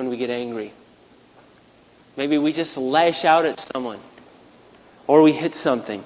when 0.00 0.08
we 0.08 0.16
get 0.16 0.30
angry. 0.30 0.72
Maybe 2.16 2.38
we 2.38 2.54
just 2.54 2.78
lash 2.78 3.26
out 3.26 3.44
at 3.44 3.60
someone, 3.60 3.98
or 5.06 5.20
we 5.20 5.32
hit 5.32 5.54
something, 5.54 6.02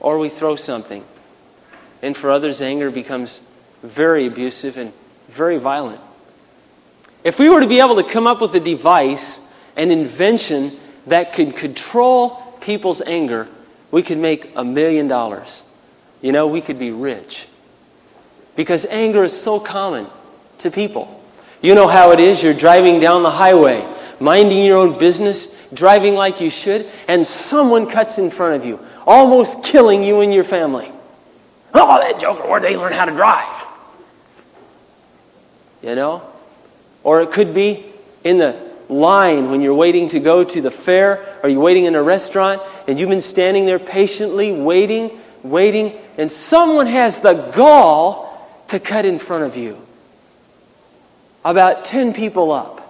or 0.00 0.18
we 0.18 0.30
throw 0.30 0.56
something. 0.56 1.04
And 2.02 2.16
for 2.16 2.32
others, 2.32 2.60
anger 2.60 2.90
becomes 2.90 3.40
very 3.84 4.26
abusive 4.26 4.78
and 4.78 4.92
very 5.28 5.58
violent. 5.58 6.00
If 7.22 7.38
we 7.38 7.48
were 7.48 7.60
to 7.60 7.68
be 7.68 7.78
able 7.78 8.02
to 8.02 8.10
come 8.10 8.26
up 8.26 8.40
with 8.40 8.52
a 8.56 8.60
device, 8.60 9.38
an 9.76 9.92
invention 9.92 10.76
that 11.06 11.34
could 11.34 11.54
control 11.54 12.30
people's 12.60 13.00
anger, 13.00 13.46
we 13.92 14.02
could 14.02 14.18
make 14.18 14.50
a 14.56 14.64
million 14.64 15.06
dollars. 15.06 15.62
You 16.20 16.32
know, 16.32 16.48
we 16.48 16.62
could 16.62 16.80
be 16.80 16.90
rich. 16.90 17.46
Because 18.56 18.86
anger 18.86 19.22
is 19.22 19.40
so 19.40 19.60
common 19.60 20.08
to 20.58 20.72
people. 20.72 21.19
You 21.62 21.74
know 21.74 21.86
how 21.86 22.12
it 22.12 22.20
is. 22.20 22.42
You're 22.42 22.54
driving 22.54 23.00
down 23.00 23.22
the 23.22 23.30
highway, 23.30 23.86
minding 24.18 24.64
your 24.64 24.78
own 24.78 24.98
business, 24.98 25.46
driving 25.74 26.14
like 26.14 26.40
you 26.40 26.50
should, 26.50 26.90
and 27.06 27.26
someone 27.26 27.90
cuts 27.90 28.18
in 28.18 28.30
front 28.30 28.56
of 28.56 28.64
you, 28.64 28.80
almost 29.06 29.62
killing 29.64 30.02
you 30.02 30.20
and 30.20 30.32
your 30.32 30.44
family. 30.44 30.90
Oh, 31.74 32.00
that 32.00 32.20
joker, 32.20 32.48
where'd 32.48 32.62
they 32.62 32.76
learn 32.76 32.92
how 32.92 33.04
to 33.04 33.12
drive? 33.12 33.66
You 35.82 35.94
know? 35.94 36.22
Or 37.02 37.22
it 37.22 37.32
could 37.32 37.54
be 37.54 37.86
in 38.24 38.38
the 38.38 38.70
line 38.88 39.50
when 39.50 39.60
you're 39.60 39.74
waiting 39.74 40.08
to 40.10 40.20
go 40.20 40.42
to 40.44 40.60
the 40.60 40.70
fair 40.70 41.38
or 41.42 41.48
you're 41.48 41.60
waiting 41.60 41.84
in 41.84 41.94
a 41.94 42.02
restaurant 42.02 42.60
and 42.88 42.98
you've 42.98 43.08
been 43.08 43.22
standing 43.22 43.66
there 43.66 43.78
patiently 43.78 44.52
waiting, 44.52 45.20
waiting, 45.42 45.98
and 46.18 46.30
someone 46.30 46.86
has 46.86 47.20
the 47.20 47.34
gall 47.52 48.26
to 48.68 48.80
cut 48.80 49.04
in 49.04 49.18
front 49.18 49.44
of 49.44 49.56
you. 49.56 49.78
About 51.44 51.86
10 51.86 52.12
people 52.14 52.52
up. 52.52 52.80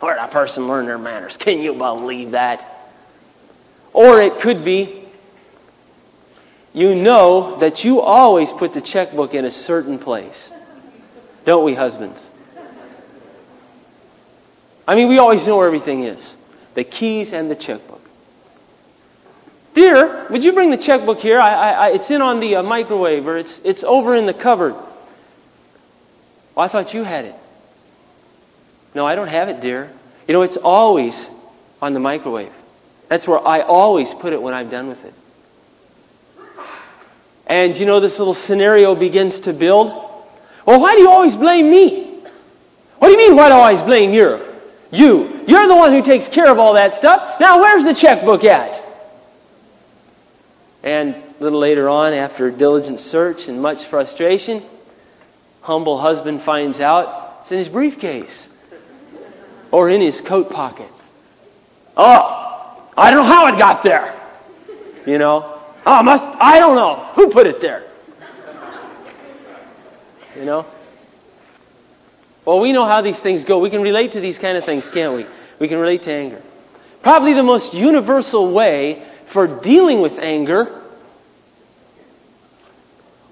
Where'd 0.00 0.18
a 0.18 0.28
person 0.28 0.68
learn 0.68 0.86
their 0.86 0.98
manners? 0.98 1.36
Can 1.36 1.60
you 1.60 1.74
believe 1.74 2.32
that? 2.32 2.64
Or 3.92 4.20
it 4.20 4.40
could 4.40 4.64
be 4.64 5.04
you 6.74 6.96
know 6.96 7.56
that 7.60 7.84
you 7.84 8.00
always 8.00 8.50
put 8.50 8.74
the 8.74 8.80
checkbook 8.80 9.32
in 9.32 9.44
a 9.44 9.50
certain 9.50 9.98
place. 9.98 10.50
Don't 11.44 11.64
we, 11.64 11.74
husbands? 11.74 12.20
I 14.86 14.96
mean, 14.96 15.08
we 15.08 15.18
always 15.18 15.46
know 15.46 15.56
where 15.56 15.66
everything 15.66 16.02
is 16.02 16.34
the 16.74 16.82
keys 16.82 17.32
and 17.32 17.48
the 17.48 17.54
checkbook. 17.54 18.00
Dear, 19.74 20.26
would 20.28 20.42
you 20.42 20.52
bring 20.52 20.70
the 20.70 20.76
checkbook 20.76 21.20
here? 21.20 21.40
I, 21.40 21.72
I, 21.72 21.88
it's 21.90 22.10
in 22.10 22.20
on 22.20 22.40
the 22.40 22.56
uh, 22.56 22.62
microwave 22.64 23.28
or 23.28 23.38
it's, 23.38 23.60
it's 23.64 23.84
over 23.84 24.16
in 24.16 24.26
the 24.26 24.34
cupboard. 24.34 24.74
Oh, 26.56 26.60
I 26.60 26.66
thought 26.66 26.92
you 26.92 27.04
had 27.04 27.24
it. 27.26 27.34
No, 28.94 29.04
I 29.04 29.16
don't 29.16 29.28
have 29.28 29.48
it, 29.48 29.60
dear. 29.60 29.90
You 30.28 30.34
know, 30.34 30.42
it's 30.42 30.56
always 30.56 31.28
on 31.82 31.94
the 31.94 32.00
microwave. 32.00 32.52
That's 33.08 33.26
where 33.26 33.44
I 33.44 33.60
always 33.60 34.14
put 34.14 34.32
it 34.32 34.40
when 34.40 34.54
I'm 34.54 34.70
done 34.70 34.88
with 34.88 35.04
it. 35.04 35.14
And 37.46 37.76
you 37.76 37.84
know, 37.84 38.00
this 38.00 38.18
little 38.18 38.34
scenario 38.34 38.94
begins 38.94 39.40
to 39.40 39.52
build. 39.52 39.88
Well, 40.64 40.80
why 40.80 40.94
do 40.94 41.02
you 41.02 41.10
always 41.10 41.36
blame 41.36 41.68
me? 41.70 42.04
What 42.98 43.08
do 43.08 43.12
you 43.12 43.18
mean, 43.18 43.36
why 43.36 43.48
do 43.48 43.54
I 43.54 43.58
always 43.58 43.82
blame 43.82 44.14
you? 44.14 44.40
You. 44.90 45.44
You're 45.46 45.66
the 45.66 45.76
one 45.76 45.92
who 45.92 46.02
takes 46.02 46.28
care 46.28 46.50
of 46.50 46.58
all 46.58 46.74
that 46.74 46.94
stuff. 46.94 47.38
Now, 47.40 47.60
where's 47.60 47.84
the 47.84 47.92
checkbook 47.92 48.44
at? 48.44 48.82
And 50.82 51.14
a 51.14 51.42
little 51.42 51.58
later 51.58 51.88
on, 51.88 52.14
after 52.14 52.50
diligent 52.50 53.00
search 53.00 53.48
and 53.48 53.60
much 53.60 53.84
frustration, 53.84 54.62
humble 55.60 55.98
husband 55.98 56.42
finds 56.42 56.80
out 56.80 57.40
it's 57.42 57.52
in 57.52 57.58
his 57.58 57.68
briefcase 57.68 58.48
or 59.74 59.90
in 59.90 60.00
his 60.00 60.20
coat 60.20 60.50
pocket. 60.50 60.88
Oh, 61.96 62.88
I 62.96 63.10
don't 63.10 63.24
know 63.24 63.28
how 63.28 63.52
it 63.52 63.58
got 63.58 63.82
there. 63.82 64.14
You 65.04 65.18
know, 65.18 65.60
oh, 65.84 66.02
must 66.04 66.22
I 66.22 66.60
don't 66.60 66.76
know 66.76 66.94
who 67.14 67.28
put 67.28 67.48
it 67.48 67.60
there. 67.60 67.82
You 70.36 70.44
know. 70.44 70.64
Well, 72.44 72.60
we 72.60 72.70
know 72.70 72.86
how 72.86 73.00
these 73.00 73.18
things 73.18 73.42
go. 73.42 73.58
We 73.58 73.68
can 73.68 73.82
relate 73.82 74.12
to 74.12 74.20
these 74.20 74.38
kind 74.38 74.56
of 74.56 74.64
things, 74.64 74.88
can't 74.88 75.16
we? 75.16 75.26
We 75.58 75.66
can 75.66 75.78
relate 75.78 76.04
to 76.04 76.12
anger. 76.12 76.40
Probably 77.02 77.32
the 77.32 77.42
most 77.42 77.74
universal 77.74 78.52
way 78.52 79.02
for 79.26 79.48
dealing 79.48 80.00
with 80.00 80.20
anger. 80.20 80.82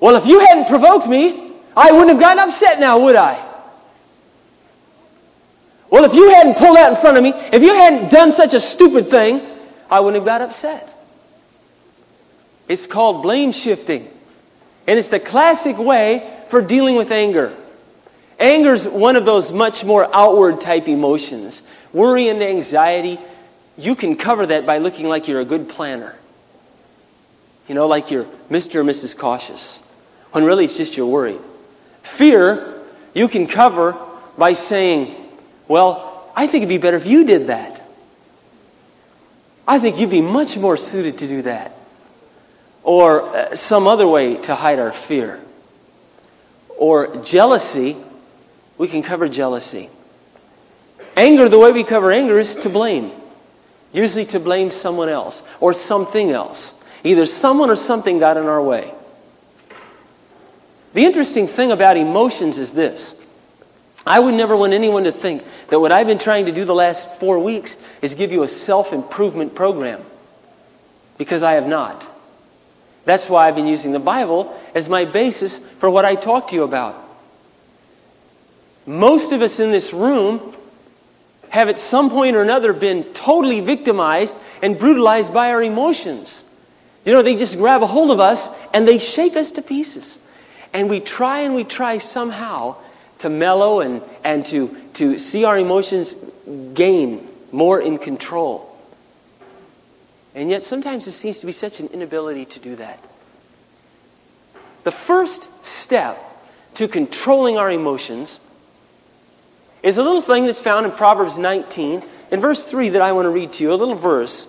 Well, 0.01 0.17
if 0.17 0.27
you 0.27 0.41
hadn't 0.41 0.67
provoked 0.67 1.07
me, 1.07 1.53
I 1.77 1.93
wouldn't 1.93 2.11
have 2.11 2.19
gotten 2.19 2.41
upset 2.41 2.81
now, 2.81 2.99
would 2.99 3.15
I? 3.15 3.52
Well, 5.93 6.05
if 6.05 6.15
you 6.15 6.31
hadn't 6.31 6.57
pulled 6.57 6.79
out 6.79 6.91
in 6.93 6.97
front 6.97 7.19
of 7.19 7.23
me, 7.23 7.35
if 7.53 7.63
you 7.63 7.75
hadn't 7.75 8.11
done 8.11 8.33
such 8.33 8.55
a 8.55 8.61
stupid 8.61 9.11
thing, 9.11 9.47
I 9.91 10.01
wouldn't 10.01 10.23
have 10.23 10.25
got 10.25 10.41
upset. 10.41 10.89
It's 12.67 12.87
called 12.87 13.23
blame 13.23 13.53
shifting. 13.53 14.09
And 14.87 14.99
it's 14.99 15.09
the 15.09 15.21
classic 15.21 15.77
way 15.77 16.35
for 16.49 16.63
dealing 16.63 16.97
with 16.97 17.11
anger. 17.11 17.55
Anger 18.41 18.73
is 18.73 18.89
one 18.89 19.17
of 19.17 19.27
those 19.27 19.53
much 19.53 19.85
more 19.85 20.09
outward 20.17 20.63
type 20.63 20.89
emotions. 20.89 21.63
Worry 21.93 22.31
and 22.31 22.43
anxiety, 22.43 23.21
you 23.77 23.95
can 23.95 24.17
cover 24.17 24.47
that 24.47 24.65
by 24.65 24.79
looking 24.79 25.11
like 25.11 25.29
you're 25.29 25.41
a 25.41 25.45
good 25.45 25.69
planner. 25.69 26.17
You 27.69 27.75
know, 27.75 27.87
like 27.87 28.11
you're 28.11 28.25
Mr. 28.51 28.77
or 28.77 28.85
Mrs. 28.85 29.15
Cautious. 29.15 29.79
When 30.31 30.43
really 30.45 30.65
it's 30.65 30.77
just 30.79 30.97
you're 30.97 31.05
worried. 31.05 31.41
Fear, 32.03 32.83
you 33.13 33.29
can 33.29 33.47
cover 33.47 33.95
by 34.39 34.55
saying, 34.55 35.22
Well, 35.73 36.31
I 36.37 36.49
think 36.49 36.57
it'd 36.57 36.69
be 36.69 36.77
better 36.77 36.99
if 36.99 37.07
you 37.07 37.25
did 37.25 37.47
that. 37.47 37.81
I 39.67 39.79
think 39.79 39.99
you'd 39.99 40.11
be 40.11 40.21
much 40.21 40.55
more 40.55 40.77
suited 40.77 41.17
to 41.21 41.27
do 41.27 41.41
that. 41.43 41.75
Or 42.83 43.23
uh, 43.35 43.57
some 43.57 43.87
other 43.87 44.07
way 44.07 44.37
to 44.37 44.55
hide 44.55 44.79
our 44.79 44.93
fear. 44.93 45.41
Or 46.77 47.25
jealousy, 47.25 47.97
we 48.77 48.87
can 48.87 49.03
cover 49.03 49.31
jealousy. 49.31 49.89
Anger, 51.17 51.49
the 51.49 51.59
way 51.59 51.73
we 51.73 51.85
cover 51.85 52.13
anger 52.13 52.39
is 52.39 52.55
to 52.57 52.69
blame. 52.69 53.11
Usually 53.95 54.27
to 54.27 54.41
blame 54.41 54.71
someone 54.71 55.09
else 55.09 55.43
or 55.59 55.73
something 55.73 56.33
else. 56.33 56.71
Either 57.03 57.25
someone 57.25 57.71
or 57.71 57.77
something 57.77 58.19
got 58.19 58.37
in 58.37 58.45
our 58.45 58.63
way. 58.63 58.93
The 60.93 61.07
interesting 61.07 61.49
thing 61.49 61.73
about 61.73 61.97
emotions 61.97 62.59
is 62.59 62.71
this. 62.73 63.15
I 64.07 64.19
would 64.19 64.35
never 64.35 64.57
want 64.57 64.73
anyone 64.73 65.05
to 65.05 65.13
think 65.13 65.45
that 65.69 65.79
what 65.79 65.93
I've 65.93 66.07
been 66.07 66.19
trying 66.19 66.47
to 66.47 66.53
do 66.53 66.65
the 66.65 66.75
last 66.75 67.09
four 67.21 67.39
weeks 67.39 67.77
is 68.01 68.15
give 68.15 68.33
you 68.33 68.43
a 68.43 68.49
self 68.49 68.93
improvement 68.93 69.55
program. 69.55 70.03
Because 71.19 71.43
I 71.43 71.53
have 71.53 71.67
not. 71.67 72.09
That's 73.05 73.29
why 73.29 73.49
I've 73.49 73.55
been 73.55 73.67
using 73.67 73.93
the 73.93 73.99
Bible 73.99 74.59
as 74.75 74.89
my 74.89 75.05
basis 75.05 75.59
for 75.79 75.91
what 75.91 76.05
I 76.05 76.15
talk 76.15 76.49
to 76.49 76.55
you 76.55 76.63
about. 76.63 76.99
Most 78.87 79.33
of 79.33 79.43
us 79.43 79.61
in 79.61 79.71
this 79.71 79.93
room 79.93 80.55
have 81.49 81.69
at 81.69 81.79
some 81.79 82.11
point 82.11 82.35
or 82.35 82.43
another 82.43 82.73
been 82.73 83.05
totally 83.13 83.61
victimized 83.61 84.35
and 84.63 84.79
brutalized 84.79 85.33
by 85.33 85.51
our 85.51 85.63
emotions. 85.63 86.43
You 87.05 87.13
know, 87.13 87.23
they 87.23 87.37
just 87.37 87.57
grab 87.57 87.83
a 87.83 87.87
hold 87.87 88.11
of 88.11 88.21
us 88.21 88.49
and 88.73 88.87
they 88.87 88.99
shake 88.99 89.37
us 89.37 89.51
to 89.53 89.63
pieces. 89.63 90.17
And 90.73 90.89
we 90.89 91.01
try 91.01 91.41
and 91.41 91.55
we 91.55 91.65
try 91.65 91.99
somehow 91.99 92.77
to 93.23 93.29
mellow 93.29 93.81
and, 93.81 94.03
and 94.25 94.45
to, 94.47 94.77
to 94.95 95.19
see 95.19 95.45
our 95.45 95.59
emotions 95.59 96.15
gain 96.75 97.27
more 97.51 97.81
in 97.81 97.99
control. 97.99 98.69
And 100.35 100.51
yet 100.51 100.65
sometimes 100.65 101.05
there 101.05 101.13
seems 101.13 101.39
to 101.39 101.47
be 101.47 101.53
such 101.53 101.81
an 101.81 101.89
inability 101.89 102.47
to 102.47 102.59
do 102.59 102.77
that. 102.77 102.99
The 104.85 104.91
first 104.91 105.47
step 105.65 106.19
to 106.75 106.89
controlling 106.89 107.59
our 107.59 107.71
emotions 107.71 108.39
is 109.83 109.99
a 109.99 110.03
little 110.03 110.23
thing 110.23 110.47
that's 110.47 110.61
found 110.61 110.87
in 110.87 110.93
Proverbs 110.93 111.39
19, 111.39 112.03
in 112.31 112.41
verse 112.41 112.65
3 112.65 112.91
that 112.91 113.03
I 113.03 113.13
want 113.13 113.27
to 113.27 113.31
read 113.31 113.53
to 113.55 113.65
you, 113.65 113.73
a 113.73 113.75
little 113.75 113.95
verse. 113.95 114.47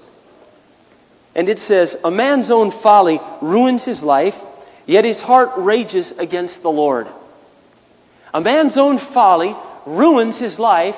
And 1.35 1.49
it 1.49 1.59
says, 1.59 1.97
A 2.03 2.11
man's 2.11 2.49
own 2.49 2.71
folly 2.71 3.19
ruins 3.41 3.83
his 3.83 4.01
life, 4.01 4.37
yet 4.85 5.05
his 5.05 5.21
heart 5.21 5.51
rages 5.57 6.11
against 6.11 6.61
the 6.61 6.71
Lord. 6.71 7.07
A 8.33 8.41
man's 8.41 8.77
own 8.77 8.97
folly 8.97 9.55
ruins 9.85 10.37
his 10.37 10.57
life, 10.57 10.97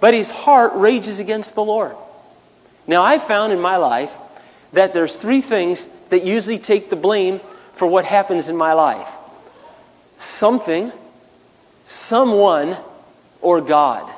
but 0.00 0.14
his 0.14 0.30
heart 0.30 0.72
rages 0.74 1.18
against 1.18 1.54
the 1.54 1.64
Lord. 1.64 1.96
Now, 2.86 3.02
I've 3.02 3.24
found 3.24 3.52
in 3.52 3.60
my 3.60 3.78
life 3.78 4.12
that 4.72 4.92
there's 4.92 5.14
three 5.14 5.40
things 5.40 5.86
that 6.10 6.24
usually 6.24 6.58
take 6.58 6.90
the 6.90 6.96
blame 6.96 7.40
for 7.76 7.86
what 7.86 8.04
happens 8.04 8.48
in 8.48 8.56
my 8.56 8.74
life 8.74 9.08
something, 10.18 10.90
someone, 11.86 12.76
or 13.40 13.60
God. 13.60 14.06
Do 14.06 14.12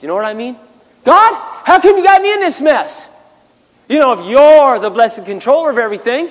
you 0.00 0.08
know 0.08 0.14
what 0.14 0.24
I 0.24 0.32
mean? 0.32 0.56
God, 1.04 1.34
how 1.64 1.80
come 1.80 1.96
you 1.96 2.04
got 2.04 2.22
me 2.22 2.32
in 2.32 2.40
this 2.40 2.60
mess? 2.60 3.08
You 3.88 3.98
know, 3.98 4.12
if 4.12 4.26
you're 4.26 4.78
the 4.78 4.90
blessed 4.90 5.24
controller 5.24 5.70
of 5.70 5.78
everything, 5.78 6.30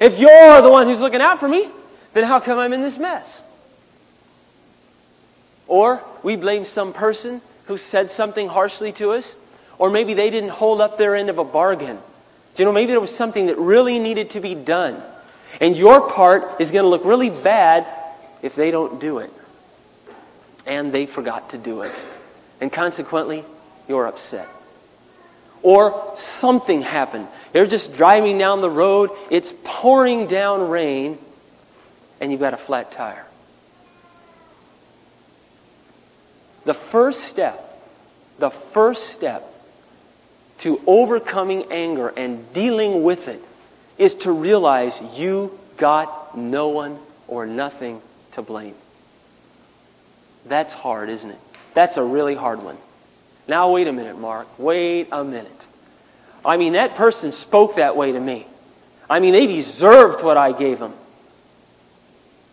if 0.00 0.18
you're 0.18 0.62
the 0.62 0.70
one 0.70 0.86
who's 0.86 1.00
looking 1.00 1.20
out 1.20 1.40
for 1.40 1.48
me, 1.48 1.68
then 2.14 2.24
how 2.24 2.40
come 2.40 2.58
I'm 2.58 2.72
in 2.72 2.82
this 2.82 2.96
mess? 2.96 3.42
Or 5.68 6.02
we 6.22 6.36
blame 6.36 6.64
some 6.64 6.92
person 6.92 7.40
who 7.66 7.76
said 7.76 8.10
something 8.10 8.48
harshly 8.48 8.92
to 8.92 9.12
us, 9.12 9.34
or 9.78 9.90
maybe 9.90 10.14
they 10.14 10.30
didn't 10.30 10.50
hold 10.50 10.80
up 10.80 10.98
their 10.98 11.14
end 11.14 11.28
of 11.28 11.38
a 11.38 11.44
bargain. 11.44 11.98
You 12.56 12.64
know, 12.64 12.72
maybe 12.72 12.90
there 12.90 13.00
was 13.00 13.14
something 13.14 13.46
that 13.46 13.58
really 13.58 14.00
needed 14.00 14.30
to 14.30 14.40
be 14.40 14.56
done. 14.56 15.00
And 15.60 15.76
your 15.76 16.10
part 16.10 16.60
is 16.60 16.72
going 16.72 16.82
to 16.82 16.88
look 16.88 17.04
really 17.04 17.30
bad 17.30 17.86
if 18.42 18.56
they 18.56 18.72
don't 18.72 19.00
do 19.00 19.18
it. 19.18 19.30
And 20.66 20.92
they 20.92 21.06
forgot 21.06 21.50
to 21.50 21.58
do 21.58 21.82
it. 21.82 21.94
And 22.60 22.72
consequently, 22.72 23.44
you're 23.88 24.06
upset. 24.06 24.48
Or 25.62 26.14
something 26.16 26.82
happened. 26.82 27.28
You're 27.54 27.66
just 27.66 27.96
driving 27.96 28.38
down 28.38 28.60
the 28.60 28.70
road, 28.70 29.10
it's 29.30 29.52
pouring 29.64 30.26
down 30.26 30.68
rain, 30.68 31.18
and 32.20 32.32
you've 32.32 32.40
got 32.40 32.54
a 32.54 32.58
flat 32.58 32.92
tire. 32.92 33.27
The 36.68 36.74
first 36.74 37.24
step, 37.24 37.80
the 38.38 38.50
first 38.50 39.04
step 39.04 39.42
to 40.58 40.78
overcoming 40.86 41.72
anger 41.72 42.12
and 42.14 42.52
dealing 42.52 43.02
with 43.02 43.26
it 43.26 43.42
is 43.96 44.16
to 44.16 44.32
realize 44.32 45.00
you 45.14 45.58
got 45.78 46.36
no 46.36 46.68
one 46.68 46.98
or 47.26 47.46
nothing 47.46 48.02
to 48.32 48.42
blame. 48.42 48.74
That's 50.44 50.74
hard, 50.74 51.08
isn't 51.08 51.30
it? 51.30 51.38
That's 51.72 51.96
a 51.96 52.04
really 52.04 52.34
hard 52.34 52.62
one. 52.62 52.76
Now, 53.48 53.72
wait 53.72 53.88
a 53.88 53.92
minute, 53.94 54.18
Mark. 54.18 54.46
Wait 54.58 55.08
a 55.10 55.24
minute. 55.24 55.50
I 56.44 56.58
mean, 56.58 56.74
that 56.74 56.96
person 56.96 57.32
spoke 57.32 57.76
that 57.76 57.96
way 57.96 58.12
to 58.12 58.20
me. 58.20 58.46
I 59.08 59.20
mean, 59.20 59.32
they 59.32 59.46
deserved 59.46 60.22
what 60.22 60.36
I 60.36 60.52
gave 60.52 60.80
them. 60.80 60.92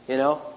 You 0.07 0.15
know? 0.15 0.54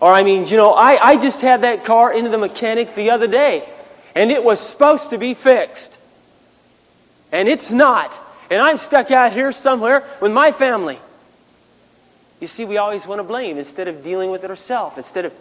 Or, 0.00 0.12
I 0.12 0.22
mean, 0.22 0.46
you 0.46 0.56
know, 0.56 0.72
I, 0.72 1.10
I 1.10 1.16
just 1.16 1.40
had 1.40 1.60
that 1.62 1.84
car 1.84 2.12
into 2.12 2.30
the 2.30 2.38
mechanic 2.38 2.94
the 2.94 3.10
other 3.10 3.26
day, 3.26 3.68
and 4.14 4.30
it 4.30 4.42
was 4.42 4.58
supposed 4.58 5.10
to 5.10 5.18
be 5.18 5.34
fixed. 5.34 5.94
And 7.32 7.48
it's 7.48 7.70
not. 7.70 8.18
And 8.50 8.60
I'm 8.60 8.78
stuck 8.78 9.10
out 9.10 9.32
here 9.32 9.52
somewhere 9.52 10.04
with 10.20 10.32
my 10.32 10.52
family. 10.52 10.98
You 12.40 12.48
see, 12.48 12.64
we 12.64 12.78
always 12.78 13.06
want 13.06 13.18
to 13.18 13.24
blame 13.24 13.58
instead 13.58 13.88
of 13.88 14.02
dealing 14.02 14.30
with 14.30 14.42
it 14.42 14.50
ourselves, 14.50 14.96
instead 14.96 15.26
of 15.26 15.34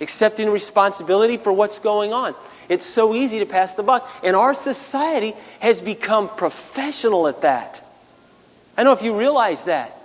accepting 0.00 0.48
responsibility 0.48 1.36
for 1.36 1.52
what's 1.52 1.78
going 1.78 2.14
on. 2.14 2.34
It's 2.70 2.86
so 2.86 3.14
easy 3.14 3.40
to 3.40 3.46
pass 3.46 3.74
the 3.74 3.82
buck. 3.82 4.08
And 4.24 4.34
our 4.34 4.54
society 4.54 5.34
has 5.58 5.80
become 5.80 6.28
professional 6.28 7.28
at 7.28 7.42
that. 7.42 7.86
I 8.76 8.82
don't 8.82 8.94
know 8.94 8.98
if 8.98 9.04
you 9.04 9.18
realize 9.18 9.64
that. 9.64 9.99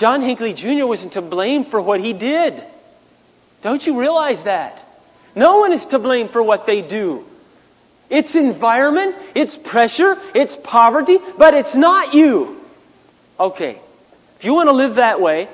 John 0.00 0.22
Hinckley 0.22 0.54
Jr. 0.54 0.86
wasn't 0.86 1.12
to 1.12 1.20
blame 1.20 1.66
for 1.66 1.78
what 1.78 2.00
he 2.00 2.14
did. 2.14 2.62
Don't 3.60 3.86
you 3.86 4.00
realize 4.00 4.42
that? 4.44 4.82
No 5.34 5.58
one 5.58 5.74
is 5.74 5.84
to 5.86 5.98
blame 5.98 6.28
for 6.28 6.42
what 6.42 6.64
they 6.64 6.80
do. 6.80 7.26
It's 8.08 8.34
environment, 8.34 9.14
it's 9.34 9.56
pressure, 9.56 10.16
it's 10.34 10.56
poverty, 10.56 11.18
but 11.36 11.52
it's 11.52 11.74
not 11.74 12.14
you. 12.14 12.64
Okay, 13.38 13.78
if 14.38 14.44
you 14.46 14.54
want 14.54 14.70
to 14.70 14.72
live 14.72 14.94
that 14.94 15.20
way, 15.20 15.48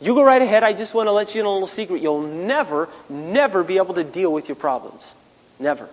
you 0.00 0.14
go 0.14 0.22
right 0.22 0.40
ahead. 0.40 0.62
I 0.62 0.72
just 0.72 0.94
want 0.94 1.08
to 1.08 1.12
let 1.12 1.34
you 1.34 1.40
in 1.42 1.46
a 1.46 1.52
little 1.52 1.68
secret. 1.68 2.00
You'll 2.00 2.22
never, 2.22 2.88
never 3.10 3.62
be 3.62 3.76
able 3.76 3.96
to 3.96 4.04
deal 4.04 4.32
with 4.32 4.48
your 4.48 4.56
problems. 4.56 5.02
Never. 5.58 5.90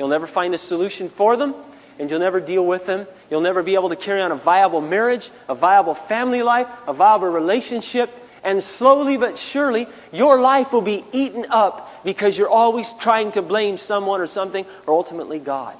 You'll 0.00 0.08
never 0.08 0.26
find 0.26 0.52
a 0.52 0.58
solution 0.58 1.10
for 1.10 1.36
them, 1.36 1.54
and 1.98 2.10
you'll 2.10 2.20
never 2.20 2.40
deal 2.40 2.64
with 2.64 2.86
them. 2.86 3.06
You'll 3.30 3.40
never 3.40 3.62
be 3.62 3.74
able 3.74 3.90
to 3.90 3.96
carry 3.96 4.20
on 4.20 4.32
a 4.32 4.36
viable 4.36 4.80
marriage, 4.80 5.30
a 5.48 5.54
viable 5.54 5.94
family 5.94 6.42
life, 6.42 6.68
a 6.86 6.92
viable 6.92 7.28
relationship, 7.28 8.10
and 8.44 8.62
slowly 8.62 9.16
but 9.16 9.38
surely, 9.38 9.86
your 10.12 10.40
life 10.40 10.72
will 10.72 10.82
be 10.82 11.04
eaten 11.12 11.46
up 11.50 12.04
because 12.04 12.36
you're 12.36 12.48
always 12.48 12.92
trying 12.94 13.32
to 13.32 13.42
blame 13.42 13.78
someone 13.78 14.20
or 14.20 14.26
something, 14.26 14.66
or 14.86 14.94
ultimately 14.94 15.38
God. 15.38 15.76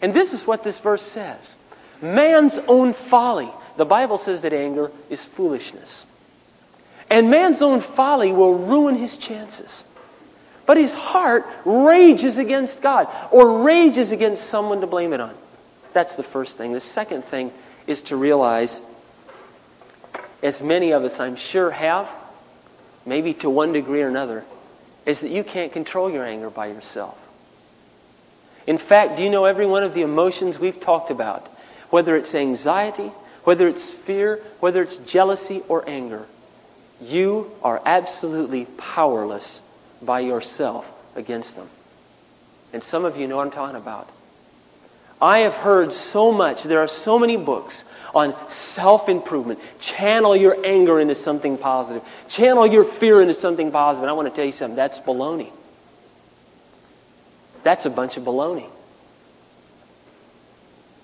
And 0.00 0.14
this 0.14 0.32
is 0.32 0.46
what 0.46 0.64
this 0.64 0.78
verse 0.78 1.02
says 1.02 1.56
man's 2.00 2.58
own 2.68 2.92
folly. 2.92 3.50
The 3.76 3.84
Bible 3.84 4.18
says 4.18 4.42
that 4.42 4.52
anger 4.52 4.90
is 5.10 5.22
foolishness. 5.22 6.04
And 7.10 7.30
man's 7.30 7.62
own 7.62 7.80
folly 7.80 8.32
will 8.32 8.54
ruin 8.54 8.96
his 8.96 9.16
chances. 9.16 9.84
But 10.64 10.76
his 10.76 10.92
heart 10.92 11.46
rages 11.64 12.38
against 12.38 12.82
God 12.82 13.08
or 13.30 13.62
rages 13.62 14.10
against 14.10 14.48
someone 14.48 14.80
to 14.80 14.86
blame 14.86 15.12
it 15.12 15.20
on. 15.20 15.34
That's 15.96 16.14
the 16.14 16.22
first 16.22 16.58
thing. 16.58 16.74
The 16.74 16.80
second 16.82 17.24
thing 17.24 17.50
is 17.86 18.02
to 18.02 18.16
realize, 18.16 18.82
as 20.42 20.60
many 20.60 20.90
of 20.90 21.04
us 21.04 21.18
I'm 21.18 21.36
sure 21.36 21.70
have, 21.70 22.06
maybe 23.06 23.32
to 23.32 23.48
one 23.48 23.72
degree 23.72 24.02
or 24.02 24.08
another, 24.08 24.44
is 25.06 25.20
that 25.20 25.30
you 25.30 25.42
can't 25.42 25.72
control 25.72 26.10
your 26.10 26.22
anger 26.22 26.50
by 26.50 26.66
yourself. 26.66 27.16
In 28.66 28.76
fact, 28.76 29.16
do 29.16 29.22
you 29.22 29.30
know 29.30 29.46
every 29.46 29.64
one 29.64 29.84
of 29.84 29.94
the 29.94 30.02
emotions 30.02 30.58
we've 30.58 30.78
talked 30.78 31.10
about, 31.10 31.46
whether 31.88 32.14
it's 32.14 32.34
anxiety, 32.34 33.10
whether 33.44 33.66
it's 33.66 33.88
fear, 33.88 34.42
whether 34.60 34.82
it's 34.82 34.98
jealousy 34.98 35.62
or 35.66 35.88
anger, 35.88 36.26
you 37.00 37.50
are 37.62 37.80
absolutely 37.86 38.66
powerless 38.76 39.62
by 40.02 40.20
yourself 40.20 40.86
against 41.14 41.56
them. 41.56 41.70
And 42.74 42.82
some 42.82 43.06
of 43.06 43.16
you 43.16 43.26
know 43.26 43.36
what 43.36 43.46
I'm 43.46 43.50
talking 43.50 43.76
about. 43.76 44.10
I 45.20 45.40
have 45.40 45.54
heard 45.54 45.92
so 45.92 46.32
much, 46.32 46.62
there 46.62 46.80
are 46.80 46.88
so 46.88 47.18
many 47.18 47.36
books 47.36 47.82
on 48.14 48.34
self 48.50 49.08
improvement. 49.08 49.60
Channel 49.80 50.36
your 50.36 50.64
anger 50.64 51.00
into 51.00 51.14
something 51.14 51.58
positive. 51.58 52.02
Channel 52.28 52.66
your 52.66 52.84
fear 52.84 53.20
into 53.20 53.34
something 53.34 53.70
positive. 53.70 54.04
And 54.04 54.10
I 54.10 54.14
want 54.14 54.28
to 54.28 54.34
tell 54.34 54.44
you 54.44 54.52
something 54.52 54.76
that's 54.76 54.98
baloney. 54.98 55.50
That's 57.62 57.84
a 57.84 57.90
bunch 57.90 58.16
of 58.16 58.24
baloney. 58.24 58.66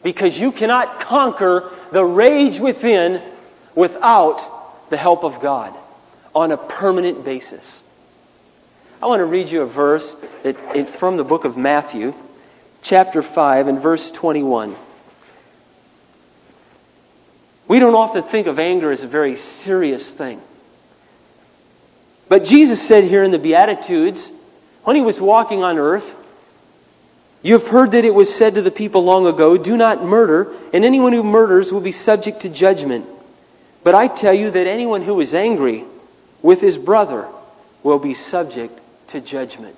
Because 0.02 0.38
you 0.38 0.52
cannot 0.52 1.00
conquer 1.00 1.70
the 1.90 2.04
rage 2.04 2.58
within 2.58 3.22
without 3.74 4.90
the 4.90 4.96
help 4.96 5.24
of 5.24 5.40
God 5.40 5.74
on 6.34 6.50
a 6.50 6.56
permanent 6.56 7.24
basis. 7.24 7.82
I 9.02 9.06
want 9.06 9.20
to 9.20 9.26
read 9.26 9.48
you 9.48 9.62
a 9.62 9.66
verse 9.66 10.14
that, 10.44 10.88
from 10.88 11.16
the 11.16 11.24
book 11.24 11.44
of 11.44 11.56
Matthew, 11.56 12.14
chapter 12.82 13.22
5, 13.22 13.68
and 13.68 13.80
verse 13.80 14.10
21. 14.10 14.76
We 17.68 17.78
don't 17.78 17.94
often 17.94 18.24
think 18.24 18.48
of 18.48 18.58
anger 18.58 18.90
as 18.90 19.02
a 19.02 19.08
very 19.08 19.36
serious 19.36 20.08
thing. 20.08 20.40
But 22.28 22.44
Jesus 22.44 22.86
said 22.86 23.04
here 23.04 23.22
in 23.22 23.30
the 23.30 23.38
Beatitudes, 23.38 24.28
when 24.84 24.96
he 24.96 25.02
was 25.02 25.20
walking 25.20 25.62
on 25.62 25.78
earth, 25.78 26.04
You 27.44 27.54
have 27.54 27.66
heard 27.66 27.92
that 27.92 28.04
it 28.04 28.14
was 28.14 28.32
said 28.32 28.54
to 28.54 28.62
the 28.62 28.70
people 28.70 29.02
long 29.02 29.26
ago, 29.26 29.56
Do 29.56 29.76
not 29.76 30.04
murder, 30.04 30.54
and 30.72 30.84
anyone 30.84 31.12
who 31.12 31.24
murders 31.24 31.72
will 31.72 31.80
be 31.80 31.92
subject 31.92 32.42
to 32.42 32.48
judgment. 32.48 33.06
But 33.82 33.96
I 33.96 34.06
tell 34.06 34.32
you 34.32 34.50
that 34.50 34.66
anyone 34.68 35.02
who 35.02 35.20
is 35.20 35.34
angry 35.34 35.84
with 36.40 36.60
his 36.60 36.78
brother 36.78 37.26
will 37.82 37.98
be 37.98 38.14
subject 38.14 38.78
to 39.08 39.20
judgment. 39.20 39.76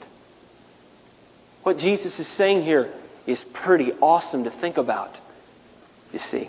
What 1.62 1.78
Jesus 1.78 2.20
is 2.20 2.28
saying 2.28 2.64
here 2.64 2.92
is 3.26 3.42
pretty 3.42 3.92
awesome 4.00 4.44
to 4.44 4.50
think 4.50 4.76
about, 4.76 5.16
you 6.12 6.18
see 6.18 6.48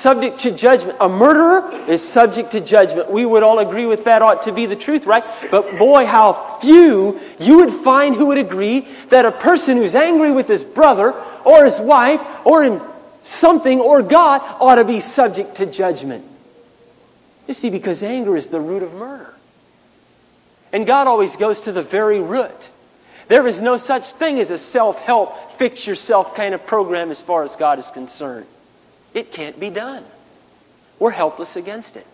subject 0.00 0.40
to 0.40 0.50
judgment. 0.50 0.96
A 1.00 1.08
murderer 1.08 1.70
is 1.88 2.06
subject 2.06 2.52
to 2.52 2.60
judgment. 2.60 3.10
We 3.10 3.26
would 3.26 3.42
all 3.42 3.58
agree 3.58 3.86
with 3.86 4.04
that 4.04 4.22
ought 4.22 4.44
to 4.44 4.52
be 4.52 4.66
the 4.66 4.76
truth, 4.76 5.06
right? 5.06 5.24
But 5.50 5.78
boy, 5.78 6.06
how 6.06 6.58
few 6.60 7.20
you 7.38 7.56
would 7.58 7.72
find 7.84 8.14
who 8.14 8.26
would 8.26 8.38
agree 8.38 8.86
that 9.10 9.26
a 9.26 9.32
person 9.32 9.76
who's 9.76 9.94
angry 9.94 10.30
with 10.30 10.48
his 10.48 10.64
brother 10.64 11.12
or 11.44 11.64
his 11.64 11.78
wife 11.78 12.20
or 12.44 12.64
in 12.64 12.80
something 13.24 13.80
or 13.80 14.02
God 14.02 14.40
ought 14.60 14.76
to 14.76 14.84
be 14.84 15.00
subject 15.00 15.56
to 15.56 15.66
judgment. 15.66 16.24
You 17.46 17.54
see, 17.54 17.70
because 17.70 18.02
anger 18.02 18.36
is 18.36 18.46
the 18.46 18.60
root 18.60 18.82
of 18.82 18.94
murder. 18.94 19.34
And 20.72 20.86
God 20.86 21.08
always 21.08 21.34
goes 21.36 21.62
to 21.62 21.72
the 21.72 21.82
very 21.82 22.20
root. 22.20 22.68
There 23.30 23.46
is 23.46 23.60
no 23.60 23.76
such 23.76 24.10
thing 24.10 24.40
as 24.40 24.50
a 24.50 24.58
self 24.58 24.98
help, 24.98 25.56
fix 25.56 25.86
yourself 25.86 26.34
kind 26.34 26.52
of 26.52 26.66
program 26.66 27.12
as 27.12 27.20
far 27.20 27.44
as 27.44 27.54
God 27.54 27.78
is 27.78 27.88
concerned. 27.90 28.46
It 29.14 29.32
can't 29.32 29.58
be 29.60 29.70
done. 29.70 30.04
We're 30.98 31.12
helpless 31.12 31.54
against 31.54 31.94
it. 31.94 32.08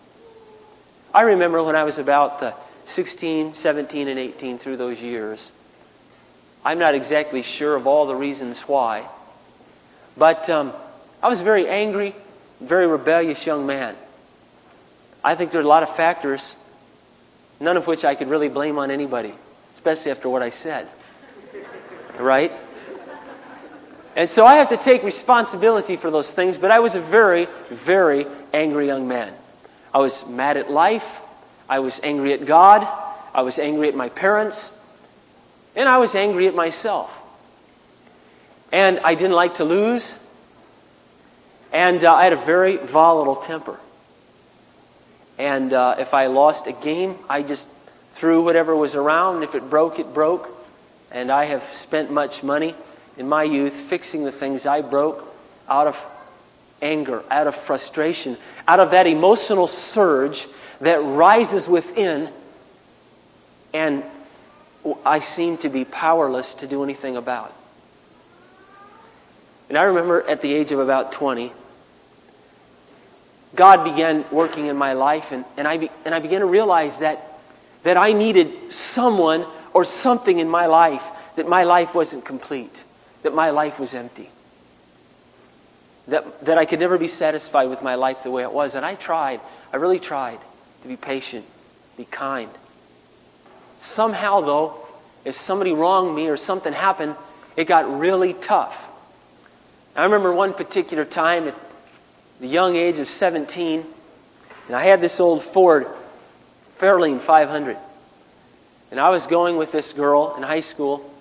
I 1.15 1.23
remember 1.23 1.63
when 1.63 1.75
I 1.75 1.85
was 1.85 1.97
about 1.97 2.43
uh, 2.43 2.53
16, 2.89 3.55
17, 3.55 4.09
and 4.09 4.19
18 4.19 4.59
through 4.59 4.77
those 4.77 5.01
years. 5.01 5.51
I'm 6.63 6.79
not 6.79 6.95
exactly 6.95 7.41
sure 7.41 7.75
of 7.75 7.87
all 7.87 8.05
the 8.05 8.15
reasons 8.15 8.61
why. 8.61 9.09
But 10.19 10.51
um, 10.51 10.75
I 11.23 11.31
was 11.31 11.41
a 11.41 11.45
very 11.45 11.67
angry, 11.67 12.15
very 12.61 12.87
rebellious 12.87 13.47
young 13.47 13.65
man. 13.65 13.97
I 15.25 15.35
think 15.35 15.51
there 15.51 15.63
are 15.63 15.65
a 15.65 15.67
lot 15.67 15.83
of 15.83 15.97
factors, 15.97 16.55
none 17.59 17.79
of 17.79 17.87
which 17.87 18.05
I 18.05 18.17
could 18.17 18.29
really 18.29 18.51
blame 18.51 18.79
on 18.79 18.91
anybody, 18.91 19.33
especially 19.77 20.11
after 20.11 20.29
what 20.29 20.43
I 20.43 20.51
said. 20.51 20.87
Right? 22.19 22.53
And 24.17 24.31
so 24.31 24.47
I 24.47 24.57
have 24.57 24.71
to 24.71 24.79
take 24.79 25.03
responsibility 25.03 25.97
for 25.97 26.11
those 26.11 26.31
things, 26.31 26.57
but 26.57 26.71
I 26.71 26.79
was 26.79 26.95
a 26.95 27.01
very, 27.01 27.49
very 27.69 28.27
angry 28.53 28.87
young 28.87 29.07
man. 29.09 29.33
I 29.93 29.99
was 29.99 30.27
mad 30.27 30.57
at 30.57 30.71
life. 30.71 31.07
I 31.69 31.81
was 31.81 32.01
angry 32.03 32.33
at 32.33 32.47
God. 32.47 32.87
I 33.35 33.43
was 33.43 33.59
angry 33.59 33.89
at 33.89 33.95
my 33.95 34.09
parents. 34.09 34.71
And 35.75 35.87
I 35.89 35.99
was 35.99 36.15
angry 36.15 36.49
at 36.49 36.55
myself. 36.55 37.11
And 38.73 39.01
I 39.01 39.15
didn't 39.15 39.33
like 39.33 39.57
to 39.57 39.65
lose. 39.65 40.15
And 41.73 42.03
uh, 42.03 42.15
I 42.15 42.25
had 42.25 42.33
a 42.33 42.37
very 42.45 42.79
volatile 42.79 43.37
temper. 43.37 43.79
And 45.39 45.73
uh, 45.75 45.97
if 45.99 46.15
I 46.15 46.29
lost 46.29 46.67
a 46.67 46.73
game, 46.73 47.17
I 47.29 47.43
just 47.43 47.69
threw 48.15 48.43
whatever 48.43 48.75
was 48.75 48.95
around. 48.95 49.43
If 49.43 49.55
it 49.55 49.69
broke, 49.69 49.99
it 49.99 50.15
broke. 50.15 50.49
And 51.11 51.31
I 51.31 51.47
have 51.47 51.63
spent 51.75 52.11
much 52.11 52.43
money 52.43 52.75
in 53.17 53.29
my 53.29 53.45
youth 53.45 53.73
fixing 53.73 54.25
the 54.25 54.33
things 54.33 54.67
I 54.67 54.83
broke 54.83 55.35
out 55.69 55.87
of 55.87 55.97
anger, 56.83 57.23
out 57.31 57.47
of 57.47 57.57
frustration, 57.57 58.37
out 58.69 58.81
of 58.81 58.91
that 58.91 59.07
emotional 59.07 59.67
surge 59.67 60.47
that 60.81 61.03
rises 61.03 61.67
within, 61.67 62.29
and 63.73 64.03
I 65.05 65.21
seem 65.21 65.59
to 65.59 65.69
be 65.69 65.85
powerless 65.85 66.55
to 66.55 66.67
do 66.67 66.83
anything 66.85 67.17
about. 67.17 67.55
And 69.69 69.77
I 69.77 69.85
remember 69.85 70.23
at 70.29 70.43
the 70.43 70.53
age 70.53 70.71
of 70.71 70.79
about 70.79 71.13
20, 71.13 71.53
God 73.55 73.85
began 73.85 74.25
working 74.31 74.67
in 74.67 74.77
my 74.77 74.93
life, 74.93 75.33
and, 75.33 75.45
and, 75.57 75.67
I, 75.67 75.79
be, 75.79 75.91
and 76.05 76.15
I 76.15 76.21
began 76.21 76.41
to 76.41 76.47
realize 76.47 76.99
that, 76.99 77.41
that 77.83 77.97
I 77.97 78.13
needed 78.13 78.73
someone 78.73 79.47
or 79.77 79.85
something 79.85 80.39
in 80.39 80.49
my 80.49 80.65
life, 80.65 81.03
that 81.35 81.47
my 81.47 81.65
life 81.65 81.95
wasn't 81.95 82.25
complete, 82.25 82.75
that 83.25 83.35
my 83.35 83.51
life 83.51 83.79
was 83.79 83.93
empty, 83.93 84.31
that, 86.09 86.47
that 86.47 86.57
I 86.57 86.65
could 86.65 86.81
never 86.81 86.97
be 86.97 87.09
satisfied 87.09 87.69
with 87.69 87.83
my 87.83 87.97
life 87.97 88.23
the 88.23 88.31
way 88.31 88.43
it 88.43 88.51
was. 88.51 88.75
And 88.75 88.87
I 88.87 88.95
tried, 88.95 89.39
I 89.75 89.77
really 89.77 89.99
tried 89.99 90.39
to 90.81 90.89
be 90.89 90.97
patient, 90.97 91.45
be 91.99 92.07
kind. 92.07 92.49
Somehow, 93.83 94.41
though, 94.41 94.79
if 95.27 95.37
somebody 95.37 95.75
wronged 95.75 96.17
me 96.17 96.29
or 96.29 96.39
something 96.39 96.73
happened, 96.73 97.15
it 97.55 97.67
got 97.67 97.99
really 97.99 98.33
tough. 98.33 98.75
I 99.95 100.05
remember 100.05 100.33
one 100.33 100.55
particular 100.55 101.05
time 101.05 101.49
at 101.49 101.55
the 102.41 102.49
young 102.49 102.77
age 102.77 102.99
of 102.99 103.11
17, 103.11 103.85
and 104.69 104.75
I 104.75 104.85
had 104.85 105.03
this 105.03 105.21
old 105.21 105.45
Ford 105.45 105.87
Fairlane 106.79 107.21
500. 107.21 107.77
And 108.91 109.01
I 109.01 109.11
was 109.11 109.27
going 109.27 109.57
with 109.57 109.73
this 109.73 109.93
girl 109.93 110.35
in 110.37 110.43
high 110.43 110.61
school, 110.61 111.13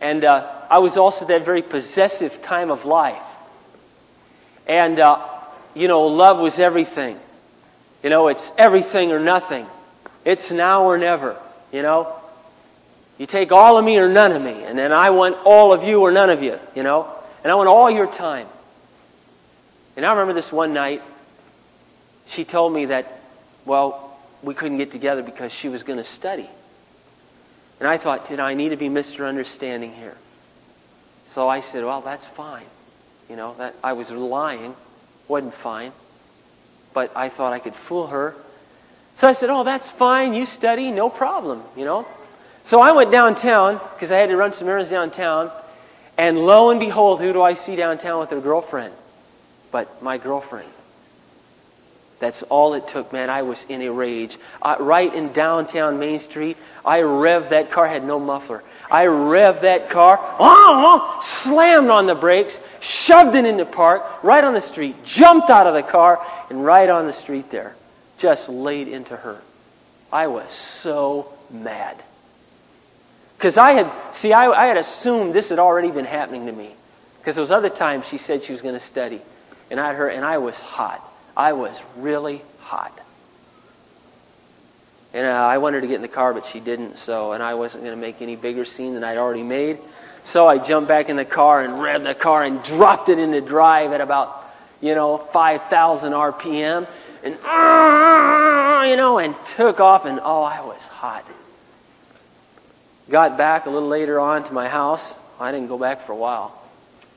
and 0.00 0.24
uh, 0.24 0.50
I 0.68 0.78
was 0.78 0.96
also 0.96 1.24
that 1.26 1.44
very 1.44 1.62
possessive 1.62 2.42
time 2.42 2.70
of 2.70 2.84
life. 2.84 3.22
And, 4.66 4.98
uh, 5.00 5.26
you 5.74 5.88
know, 5.88 6.06
love 6.06 6.38
was 6.38 6.58
everything. 6.58 7.18
You 8.02 8.10
know, 8.10 8.28
it's 8.28 8.52
everything 8.58 9.12
or 9.12 9.18
nothing. 9.18 9.66
It's 10.24 10.50
now 10.50 10.84
or 10.84 10.98
never, 10.98 11.36
you 11.72 11.82
know. 11.82 12.14
You 13.18 13.26
take 13.26 13.52
all 13.52 13.78
of 13.78 13.84
me 13.84 13.98
or 13.98 14.08
none 14.08 14.32
of 14.32 14.42
me, 14.42 14.64
and 14.64 14.78
then 14.78 14.92
I 14.92 15.10
want 15.10 15.36
all 15.44 15.72
of 15.72 15.84
you 15.84 16.00
or 16.00 16.10
none 16.12 16.30
of 16.30 16.42
you, 16.42 16.58
you 16.74 16.82
know. 16.82 17.08
And 17.42 17.50
I 17.50 17.54
want 17.54 17.68
all 17.68 17.90
your 17.90 18.10
time. 18.10 18.46
And 19.96 20.04
I 20.04 20.10
remember 20.10 20.32
this 20.32 20.50
one 20.50 20.74
night, 20.74 21.02
she 22.26 22.44
told 22.44 22.72
me 22.72 22.86
that, 22.86 23.20
well, 23.64 24.18
we 24.42 24.54
couldn't 24.54 24.78
get 24.78 24.92
together 24.92 25.22
because 25.22 25.52
she 25.52 25.68
was 25.68 25.82
going 25.82 25.98
to 25.98 26.04
study. 26.04 26.48
And 27.80 27.88
I 27.88 27.98
thought, 27.98 28.30
you 28.30 28.36
know, 28.36 28.44
I 28.44 28.54
need 28.54 28.70
to 28.70 28.76
be 28.76 28.88
Mr. 28.88 29.28
Understanding 29.28 29.92
here. 29.92 30.16
So 31.34 31.48
I 31.48 31.60
said, 31.60 31.84
well, 31.84 32.00
that's 32.00 32.24
fine. 32.24 32.66
You 33.28 33.36
know, 33.36 33.54
that 33.58 33.74
I 33.82 33.94
was 33.94 34.10
lying, 34.10 34.74
wasn't 35.28 35.54
fine 35.54 35.92
but 36.94 37.14
I 37.14 37.28
thought 37.28 37.52
I 37.52 37.58
could 37.58 37.74
fool 37.74 38.06
her. 38.06 38.34
So 39.18 39.28
I 39.28 39.32
said, 39.32 39.50
Oh, 39.50 39.64
that's 39.64 39.90
fine. 39.90 40.32
You 40.32 40.46
study, 40.46 40.90
no 40.90 41.10
problem, 41.10 41.62
you 41.76 41.84
know. 41.84 42.06
So 42.66 42.80
I 42.80 42.92
went 42.92 43.10
downtown 43.10 43.80
because 43.94 44.10
I 44.10 44.16
had 44.16 44.30
to 44.30 44.36
run 44.36 44.54
some 44.54 44.68
errands 44.68 44.90
downtown. 44.90 45.50
And 46.16 46.38
lo 46.38 46.70
and 46.70 46.80
behold, 46.80 47.20
who 47.20 47.32
do 47.32 47.42
I 47.42 47.54
see 47.54 47.76
downtown 47.76 48.20
with 48.20 48.30
her 48.30 48.40
girlfriend? 48.40 48.94
But 49.72 50.02
my 50.02 50.16
girlfriend. 50.16 50.68
That's 52.24 52.42
all 52.44 52.72
it 52.72 52.88
took, 52.88 53.12
man. 53.12 53.28
I 53.28 53.42
was 53.42 53.62
in 53.68 53.82
a 53.82 53.92
rage. 53.92 54.38
Uh, 54.62 54.76
right 54.80 55.12
in 55.12 55.34
downtown 55.34 55.98
Main 55.98 56.20
Street, 56.20 56.56
I 56.82 57.00
revved 57.00 57.50
that 57.50 57.70
car, 57.70 57.86
had 57.86 58.02
no 58.02 58.18
muffler. 58.18 58.64
I 58.90 59.04
revved 59.04 59.60
that 59.60 59.90
car, 59.90 60.18
oh, 60.40 61.20
slammed 61.22 61.90
on 61.90 62.06
the 62.06 62.14
brakes, 62.14 62.58
shoved 62.80 63.36
it 63.36 63.44
into 63.44 63.66
park, 63.66 64.24
right 64.24 64.42
on 64.42 64.54
the 64.54 64.62
street, 64.62 65.04
jumped 65.04 65.50
out 65.50 65.66
of 65.66 65.74
the 65.74 65.82
car, 65.82 66.18
and 66.48 66.64
right 66.64 66.88
on 66.88 67.04
the 67.04 67.12
street 67.12 67.50
there, 67.50 67.76
just 68.16 68.48
laid 68.48 68.88
into 68.88 69.14
her. 69.14 69.38
I 70.10 70.28
was 70.28 70.50
so 70.50 71.30
mad. 71.50 72.02
Because 73.36 73.58
I 73.58 73.72
had, 73.72 73.92
see, 74.14 74.32
I, 74.32 74.50
I 74.50 74.64
had 74.64 74.78
assumed 74.78 75.34
this 75.34 75.50
had 75.50 75.58
already 75.58 75.90
been 75.90 76.06
happening 76.06 76.46
to 76.46 76.52
me. 76.52 76.74
Because 77.18 77.36
those 77.36 77.50
other 77.50 77.68
times 77.68 78.06
she 78.06 78.16
said 78.16 78.44
she 78.44 78.52
was 78.52 78.62
going 78.62 78.72
to 78.72 78.80
study. 78.80 79.20
And 79.70 79.78
I 79.78 79.92
heard, 79.92 80.14
and 80.14 80.24
I 80.24 80.38
was 80.38 80.58
hot. 80.58 81.06
I 81.36 81.52
was 81.52 81.78
really 81.96 82.42
hot. 82.60 82.98
And 85.12 85.26
uh, 85.26 85.30
I 85.30 85.58
wanted 85.58 85.82
to 85.82 85.86
get 85.86 85.96
in 85.96 86.02
the 86.02 86.08
car, 86.08 86.34
but 86.34 86.46
she 86.46 86.58
didn't. 86.60 86.98
So, 86.98 87.32
and 87.32 87.42
I 87.42 87.54
wasn't 87.54 87.84
going 87.84 87.94
to 87.94 88.00
make 88.00 88.20
any 88.20 88.34
bigger 88.34 88.64
scene 88.64 88.94
than 88.94 89.04
I'd 89.04 89.16
already 89.16 89.44
made. 89.44 89.78
So 90.26 90.48
I 90.48 90.58
jumped 90.58 90.88
back 90.88 91.08
in 91.08 91.16
the 91.16 91.24
car 91.24 91.62
and 91.62 91.74
revved 91.74 92.04
the 92.04 92.14
car 92.14 92.42
and 92.42 92.62
dropped 92.64 93.08
it 93.08 93.18
into 93.18 93.40
drive 93.40 93.92
at 93.92 94.00
about, 94.00 94.44
you 94.80 94.94
know, 94.94 95.18
5,000 95.18 96.12
RPM, 96.12 96.88
and 97.22 97.38
uh, 97.44 98.84
you 98.88 98.96
know, 98.96 99.18
and 99.18 99.34
took 99.56 99.80
off. 99.80 100.04
And 100.04 100.20
oh, 100.22 100.42
I 100.42 100.60
was 100.62 100.80
hot. 100.80 101.24
Got 103.08 103.36
back 103.36 103.66
a 103.66 103.70
little 103.70 103.88
later 103.88 104.18
on 104.18 104.44
to 104.44 104.52
my 104.52 104.68
house. 104.68 105.14
I 105.38 105.52
didn't 105.52 105.68
go 105.68 105.78
back 105.78 106.06
for 106.06 106.12
a 106.12 106.16
while. 106.16 106.58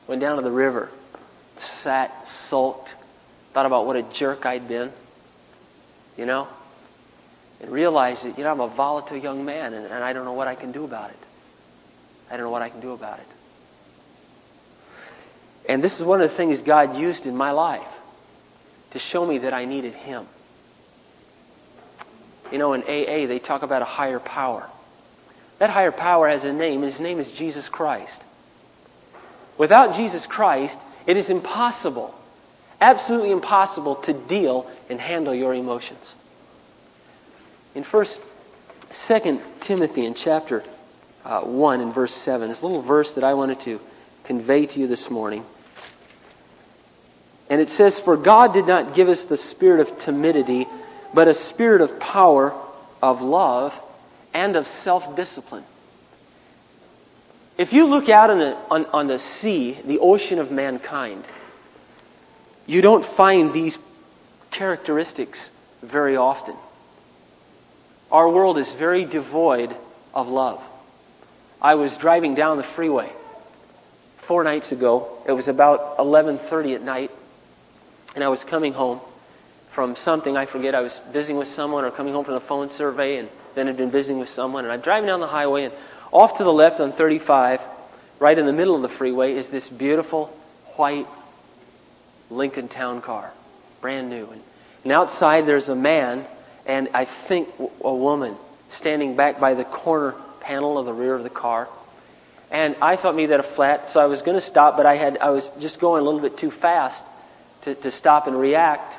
Went 0.07 0.21
down 0.21 0.35
to 0.35 0.41
the 0.41 0.51
river, 0.51 0.89
sat, 1.57 2.27
sulked, 2.27 2.89
thought 3.57 3.65
about 3.65 3.87
what 3.87 3.95
a 3.95 4.03
jerk 4.03 4.45
I'd 4.45 4.67
been. 4.67 4.91
You 6.15 6.27
know, 6.27 6.47
and 7.59 7.71
realized 7.71 8.23
that, 8.23 8.37
you 8.37 8.43
know, 8.43 8.51
I'm 8.51 8.59
a 8.59 8.67
volatile 8.67 9.17
young 9.17 9.45
man 9.45 9.73
and, 9.73 9.83
and 9.87 10.03
I 10.03 10.13
don't 10.13 10.25
know 10.25 10.33
what 10.33 10.47
I 10.47 10.53
can 10.53 10.71
do 10.71 10.83
about 10.83 11.09
it. 11.09 11.17
I 12.29 12.37
don't 12.37 12.45
know 12.45 12.51
what 12.51 12.61
I 12.61 12.69
can 12.69 12.81
do 12.81 12.91
about 12.91 13.17
it. 13.17 13.25
And 15.67 15.83
this 15.83 15.99
is 15.99 16.05
one 16.05 16.21
of 16.21 16.29
the 16.29 16.35
things 16.35 16.61
God 16.61 16.97
used 16.97 17.25
in 17.25 17.35
my 17.35 17.49
life 17.49 17.81
to 18.91 18.99
show 18.99 19.25
me 19.25 19.39
that 19.39 19.55
I 19.55 19.65
needed 19.65 19.93
Him. 19.93 20.27
You 22.51 22.59
know, 22.59 22.73
in 22.73 22.83
AA, 22.83 23.25
they 23.25 23.39
talk 23.39 23.63
about 23.63 23.81
a 23.81 23.85
higher 23.85 24.19
power. 24.19 24.69
That 25.57 25.71
higher 25.71 25.91
power 25.91 26.27
has 26.29 26.43
a 26.43 26.53
name, 26.53 26.83
and 26.83 26.91
His 26.91 26.99
name 26.99 27.19
is 27.19 27.31
Jesus 27.31 27.69
Christ. 27.69 28.21
Without 29.57 29.95
Jesus 29.95 30.27
Christ, 30.27 30.77
it 31.07 31.17
is 31.17 31.31
impossible, 31.31 32.13
absolutely 32.79 33.31
impossible 33.31 33.95
to 33.95 34.13
deal 34.13 34.69
and 34.89 34.99
handle 34.99 35.33
your 35.33 35.53
emotions 35.53 36.13
in 37.77 37.83
first, 37.83 38.19
second 38.89 39.39
Timothy 39.61 40.03
in 40.03 40.15
chapter 40.15 40.63
uh, 41.23 41.41
1 41.41 41.81
and 41.81 41.93
verse 41.93 42.11
7, 42.11 42.49
this 42.49 42.63
little 42.63 42.81
verse 42.81 43.13
that 43.13 43.23
I 43.23 43.35
wanted 43.35 43.59
to 43.61 43.79
convey 44.23 44.65
to 44.65 44.79
you 44.79 44.87
this 44.87 45.11
morning. 45.11 45.45
And 47.51 47.61
it 47.61 47.69
says, 47.69 47.99
For 47.99 48.17
God 48.17 48.53
did 48.53 48.65
not 48.65 48.95
give 48.95 49.09
us 49.09 49.25
the 49.25 49.37
spirit 49.37 49.81
of 49.81 49.99
timidity, 49.99 50.65
but 51.13 51.27
a 51.27 51.35
spirit 51.35 51.81
of 51.81 51.99
power, 51.99 52.51
of 52.99 53.21
love, 53.21 53.79
and 54.33 54.55
of 54.55 54.67
self 54.67 55.15
discipline. 55.15 55.63
If 57.59 57.73
you 57.73 57.85
look 57.85 58.09
out 58.09 58.31
on 58.31 58.39
the, 58.39 58.57
on, 58.71 58.85
on 58.87 59.07
the 59.07 59.19
sea, 59.19 59.77
the 59.85 59.99
ocean 59.99 60.39
of 60.39 60.51
mankind, 60.51 61.23
you 62.67 62.81
don't 62.81 63.05
find 63.05 63.53
these 63.53 63.79
characteristics 64.51 65.49
very 65.81 66.17
often. 66.17 66.55
Our 68.11 68.29
world 68.29 68.57
is 68.57 68.71
very 68.71 69.05
devoid 69.05 69.73
of 70.13 70.29
love. 70.29 70.61
I 71.61 71.75
was 71.75 71.95
driving 71.97 72.35
down 72.35 72.57
the 72.57 72.63
freeway 72.63 73.11
four 74.23 74.43
nights 74.43 74.71
ago. 74.71 75.07
It 75.25 75.31
was 75.31 75.47
about 75.47 75.97
11:30 75.97 76.75
at 76.75 76.81
night, 76.81 77.11
and 78.15 78.23
I 78.23 78.27
was 78.27 78.43
coming 78.43 78.73
home 78.73 78.99
from 79.71 79.95
something 79.95 80.35
I 80.35 80.45
forget. 80.45 80.75
I 80.75 80.81
was 80.81 80.99
visiting 81.11 81.37
with 81.37 81.47
someone 81.47 81.85
or 81.85 81.91
coming 81.91 82.13
home 82.13 82.25
from 82.25 82.35
a 82.35 82.39
phone 82.39 82.69
survey, 82.69 83.17
and 83.17 83.29
then 83.55 83.67
had 83.67 83.77
been 83.77 83.91
visiting 83.91 84.19
with 84.19 84.29
someone. 84.29 84.65
And 84.65 84.71
I'm 84.71 84.81
driving 84.81 85.07
down 85.07 85.19
the 85.19 85.27
highway, 85.27 85.63
and 85.65 85.73
off 86.11 86.37
to 86.37 86.43
the 86.43 86.53
left 86.53 86.79
on 86.79 86.91
35, 86.91 87.61
right 88.19 88.37
in 88.37 88.45
the 88.45 88.53
middle 88.53 88.75
of 88.75 88.81
the 88.81 88.89
freeway, 88.89 89.33
is 89.33 89.49
this 89.49 89.67
beautiful 89.67 90.27
white 90.75 91.07
Lincoln 92.29 92.67
Town 92.67 93.01
car, 93.01 93.31
brand 93.81 94.09
new. 94.09 94.27
And, 94.27 94.41
and 94.83 94.93
outside 94.93 95.45
there's 95.45 95.69
a 95.69 95.75
man 95.75 96.25
and 96.65 96.89
I 96.93 97.05
think 97.05 97.49
a 97.83 97.93
woman 97.93 98.35
standing 98.71 99.15
back 99.15 99.39
by 99.39 99.53
the 99.53 99.63
corner 99.63 100.13
panel 100.41 100.77
of 100.77 100.85
the 100.85 100.93
rear 100.93 101.15
of 101.15 101.23
the 101.23 101.29
car. 101.29 101.67
And 102.51 102.75
I 102.81 102.95
thought 102.95 103.15
maybe 103.15 103.27
that 103.27 103.39
a 103.39 103.43
flat, 103.43 103.89
so 103.89 103.99
I 103.99 104.05
was 104.05 104.21
going 104.21 104.37
to 104.37 104.45
stop, 104.45 104.77
but 104.77 104.85
I 104.85 104.95
had 104.95 105.17
I 105.17 105.31
was 105.31 105.49
just 105.59 105.79
going 105.79 106.01
a 106.01 106.05
little 106.05 106.21
bit 106.21 106.37
too 106.37 106.51
fast 106.51 107.03
to, 107.63 107.75
to 107.75 107.91
stop 107.91 108.27
and 108.27 108.39
react. 108.39 108.93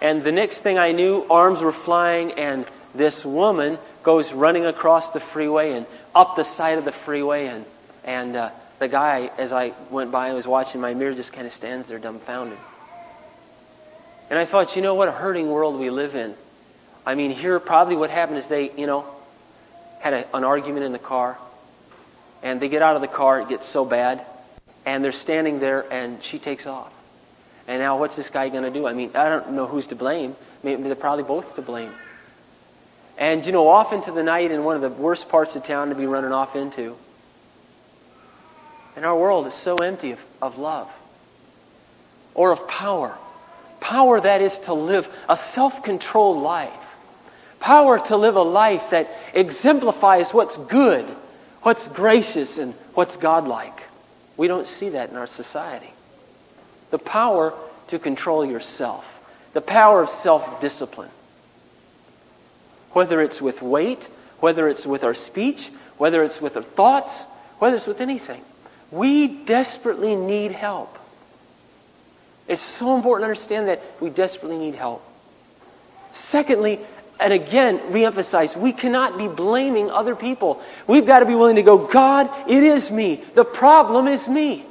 And 0.00 0.22
the 0.22 0.32
next 0.32 0.58
thing 0.58 0.76
I 0.76 0.92
knew, 0.92 1.24
arms 1.30 1.60
were 1.60 1.72
flying, 1.72 2.32
and 2.32 2.66
this 2.94 3.24
woman 3.24 3.78
goes 4.02 4.32
running 4.32 4.66
across 4.66 5.08
the 5.10 5.20
freeway 5.20 5.72
and 5.72 5.86
up 6.14 6.36
the 6.36 6.44
side 6.44 6.76
of 6.76 6.84
the 6.84 6.92
freeway, 6.92 7.46
and 7.46 7.64
and 8.04 8.36
uh, 8.36 8.50
the 8.78 8.88
guy, 8.88 9.30
as 9.38 9.52
I 9.52 9.72
went 9.90 10.10
by 10.12 10.28
and 10.28 10.36
was 10.36 10.46
watching 10.46 10.80
my 10.80 10.94
mirror, 10.94 11.14
just 11.14 11.32
kind 11.32 11.46
of 11.46 11.52
stands 11.52 11.88
there 11.88 11.98
dumbfounded. 11.98 12.58
And 14.28 14.38
I 14.38 14.44
thought, 14.44 14.76
you 14.76 14.82
know 14.82 14.94
what 14.94 15.08
a 15.08 15.12
hurting 15.12 15.48
world 15.48 15.78
we 15.78 15.90
live 15.90 16.14
in. 16.14 16.34
I 17.06 17.14
mean, 17.14 17.30
here 17.30 17.58
probably 17.60 17.96
what 17.96 18.10
happened 18.10 18.38
is 18.38 18.46
they, 18.48 18.72
you 18.76 18.86
know, 18.86 19.04
had 20.00 20.12
a, 20.12 20.36
an 20.36 20.44
argument 20.44 20.84
in 20.84 20.92
the 20.92 20.98
car, 20.98 21.38
and 22.42 22.60
they 22.60 22.68
get 22.68 22.82
out 22.82 22.96
of 22.96 23.02
the 23.02 23.08
car, 23.08 23.40
it 23.40 23.48
gets 23.48 23.68
so 23.68 23.84
bad, 23.84 24.24
and 24.84 25.04
they're 25.04 25.12
standing 25.12 25.58
there, 25.58 25.90
and 25.92 26.22
she 26.22 26.38
takes 26.38 26.66
off. 26.66 26.92
And 27.68 27.80
now, 27.80 27.98
what's 27.98 28.16
this 28.16 28.30
guy 28.30 28.48
going 28.48 28.64
to 28.64 28.70
do? 28.70 28.86
I 28.86 28.92
mean, 28.92 29.12
I 29.14 29.28
don't 29.28 29.52
know 29.52 29.66
who's 29.66 29.86
to 29.88 29.96
blame. 29.96 30.36
Maybe 30.62 30.82
they're 30.82 30.94
probably 30.94 31.24
both 31.24 31.56
to 31.56 31.62
blame. 31.62 31.92
And, 33.18 33.44
you 33.46 33.52
know, 33.52 33.68
off 33.68 33.92
into 33.92 34.12
the 34.12 34.22
night 34.22 34.50
in 34.50 34.62
one 34.62 34.76
of 34.76 34.82
the 34.82 34.90
worst 34.90 35.28
parts 35.28 35.56
of 35.56 35.64
town 35.64 35.88
to 35.88 35.94
be 35.94 36.06
running 36.06 36.32
off 36.32 36.54
into. 36.54 36.96
And 38.96 39.04
our 39.04 39.16
world 39.16 39.46
is 39.46 39.54
so 39.54 39.76
empty 39.76 40.12
of, 40.12 40.20
of 40.40 40.58
love 40.58 40.90
or 42.34 42.50
of 42.50 42.66
power. 42.66 43.16
Power 43.78 44.20
that 44.20 44.40
is 44.40 44.58
to 44.60 44.74
live 44.74 45.06
a 45.28 45.36
self 45.36 45.82
controlled 45.82 46.42
life. 46.42 46.72
Power 47.60 47.98
to 47.98 48.16
live 48.16 48.36
a 48.36 48.42
life 48.42 48.90
that 48.90 49.10
exemplifies 49.34 50.32
what's 50.32 50.56
good, 50.56 51.04
what's 51.62 51.88
gracious, 51.88 52.58
and 52.58 52.74
what's 52.94 53.16
godlike. 53.16 53.82
We 54.36 54.48
don't 54.48 54.66
see 54.66 54.90
that 54.90 55.10
in 55.10 55.16
our 55.16 55.26
society. 55.26 55.90
The 56.90 56.98
power 56.98 57.54
to 57.88 57.98
control 57.98 58.44
yourself, 58.44 59.04
the 59.52 59.60
power 59.60 60.02
of 60.02 60.08
self 60.08 60.60
discipline. 60.60 61.10
Whether 62.92 63.20
it's 63.20 63.42
with 63.42 63.60
weight, 63.60 64.02
whether 64.40 64.68
it's 64.68 64.86
with 64.86 65.04
our 65.04 65.14
speech, 65.14 65.68
whether 65.98 66.22
it's 66.24 66.40
with 66.40 66.56
our 66.56 66.62
thoughts, 66.62 67.22
whether 67.58 67.76
it's 67.76 67.86
with 67.86 68.00
anything. 68.00 68.42
We 68.90 69.26
desperately 69.26 70.14
need 70.14 70.52
help. 70.52 70.96
It's 72.48 72.62
so 72.62 72.94
important 72.96 73.22
to 73.22 73.26
understand 73.26 73.68
that 73.68 73.82
we 74.00 74.10
desperately 74.10 74.58
need 74.58 74.74
help. 74.74 75.02
Secondly, 76.12 76.80
and 77.18 77.32
again, 77.32 77.78
reemphasize, 77.90 78.56
we 78.56 78.72
cannot 78.72 79.18
be 79.18 79.26
blaming 79.26 79.90
other 79.90 80.14
people. 80.14 80.62
We've 80.86 81.06
got 81.06 81.20
to 81.20 81.26
be 81.26 81.34
willing 81.34 81.56
to 81.56 81.62
go, 81.62 81.78
God, 81.78 82.30
it 82.48 82.62
is 82.62 82.90
me. 82.90 83.22
The 83.34 83.44
problem 83.44 84.06
is 84.06 84.28
me. 84.28 84.64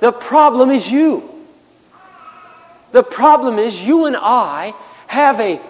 The 0.00 0.12
problem 0.12 0.70
is 0.70 0.88
you. 0.88 1.28
The 2.92 3.02
problem 3.02 3.58
is 3.58 3.78
you 3.78 4.06
and 4.06 4.16
I 4.16 4.72
have 5.08 5.40
a 5.40 5.60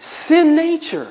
sin 0.00 0.54
nature. 0.54 1.10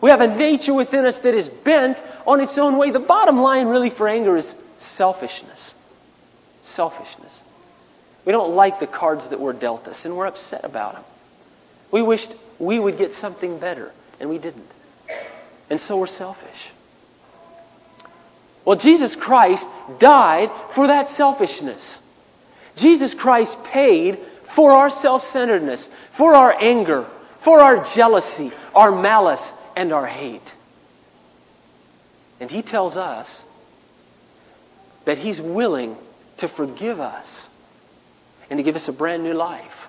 We 0.00 0.10
have 0.10 0.20
a 0.20 0.26
nature 0.26 0.74
within 0.74 1.06
us 1.06 1.20
that 1.20 1.34
is 1.34 1.48
bent 1.48 2.02
on 2.26 2.40
its 2.40 2.58
own 2.58 2.76
way. 2.76 2.90
The 2.90 2.98
bottom 2.98 3.38
line, 3.40 3.68
really, 3.68 3.90
for 3.90 4.08
anger 4.08 4.36
is 4.36 4.52
selfishness. 4.80 5.72
Selfishness. 6.64 7.32
We 8.24 8.32
don't 8.32 8.54
like 8.56 8.80
the 8.80 8.86
cards 8.86 9.28
that 9.28 9.40
were 9.40 9.52
dealt 9.52 9.86
us, 9.86 10.04
and 10.04 10.16
we're 10.16 10.26
upset 10.26 10.64
about 10.64 10.94
them. 10.94 11.04
We 11.90 12.02
wished 12.02 12.30
we 12.58 12.78
would 12.78 12.98
get 12.98 13.12
something 13.12 13.58
better, 13.58 13.92
and 14.18 14.28
we 14.28 14.38
didn't. 14.38 14.68
And 15.70 15.80
so 15.80 15.96
we're 15.96 16.06
selfish. 16.06 16.70
Well, 18.64 18.76
Jesus 18.76 19.14
Christ 19.14 19.64
died 20.00 20.50
for 20.74 20.88
that 20.88 21.08
selfishness. 21.08 22.00
Jesus 22.74 23.14
Christ 23.14 23.62
paid 23.64 24.18
for 24.54 24.72
our 24.72 24.90
self 24.90 25.24
centeredness, 25.24 25.88
for 26.12 26.34
our 26.34 26.52
anger, 26.52 27.06
for 27.42 27.60
our 27.60 27.84
jealousy, 27.94 28.50
our 28.74 28.90
malice, 28.90 29.52
and 29.76 29.92
our 29.92 30.06
hate. 30.06 30.42
And 32.40 32.50
He 32.50 32.62
tells 32.62 32.96
us 32.96 33.40
that 35.06 35.16
He's 35.18 35.40
willing 35.40 35.96
to 36.38 36.48
forgive 36.48 37.00
us 37.00 37.48
and 38.50 38.58
to 38.58 38.62
give 38.62 38.76
us 38.76 38.88
a 38.88 38.92
brand 38.92 39.24
new 39.24 39.32
life. 39.32 39.88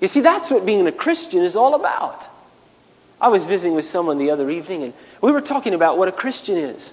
You 0.00 0.08
see, 0.08 0.20
that's 0.20 0.50
what 0.50 0.66
being 0.66 0.84
a 0.88 0.92
Christian 0.92 1.44
is 1.44 1.54
all 1.54 1.76
about. 1.76 2.20
I 3.20 3.28
was 3.28 3.44
visiting 3.44 3.76
with 3.76 3.84
someone 3.84 4.18
the 4.18 4.30
other 4.30 4.50
evening, 4.50 4.82
and 4.82 4.92
we 5.20 5.30
were 5.30 5.40
talking 5.40 5.74
about 5.74 5.96
what 5.96 6.08
a 6.08 6.12
Christian 6.12 6.58
is. 6.58 6.92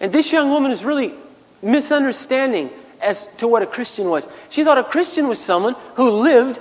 And 0.00 0.12
this 0.12 0.30
young 0.30 0.50
woman 0.50 0.70
is 0.70 0.84
really 0.84 1.12
misunderstanding 1.60 2.70
as 3.00 3.26
to 3.38 3.48
what 3.48 3.62
a 3.62 3.66
Christian 3.66 4.08
was. 4.08 4.26
She 4.50 4.62
thought 4.62 4.78
a 4.78 4.84
Christian 4.84 5.26
was 5.26 5.40
someone 5.40 5.74
who 5.94 6.10
lived 6.10 6.60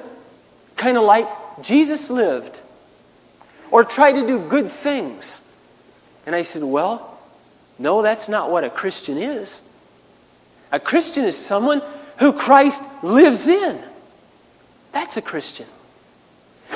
kind 0.75 0.97
of 0.97 1.03
like 1.03 1.27
Jesus 1.61 2.09
lived, 2.09 2.59
or 3.69 3.83
tried 3.83 4.13
to 4.13 4.25
do 4.25 4.39
good 4.39 4.71
things. 4.71 5.39
And 6.25 6.35
I 6.35 6.41
said, 6.41 6.63
Well, 6.63 7.10
no, 7.81 8.03
that's 8.03 8.29
not 8.29 8.51
what 8.51 8.63
a 8.63 8.69
Christian 8.69 9.17
is. 9.17 9.59
A 10.71 10.79
Christian 10.79 11.25
is 11.25 11.35
someone 11.35 11.81
who 12.17 12.31
Christ 12.31 12.79
lives 13.01 13.47
in. 13.47 13.81
That's 14.91 15.17
a 15.17 15.21
Christian. 15.21 15.65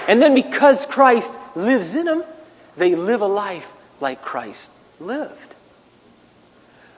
And 0.08 0.20
then 0.20 0.34
because 0.34 0.86
Christ 0.88 1.32
lives 1.56 1.96
in 1.96 2.06
them, 2.06 2.24
they 2.76 2.96
live 2.96 3.22
a 3.22 3.28
life 3.28 3.68
like 4.02 4.24
Christ 4.24 4.68
lived. 5.00 5.32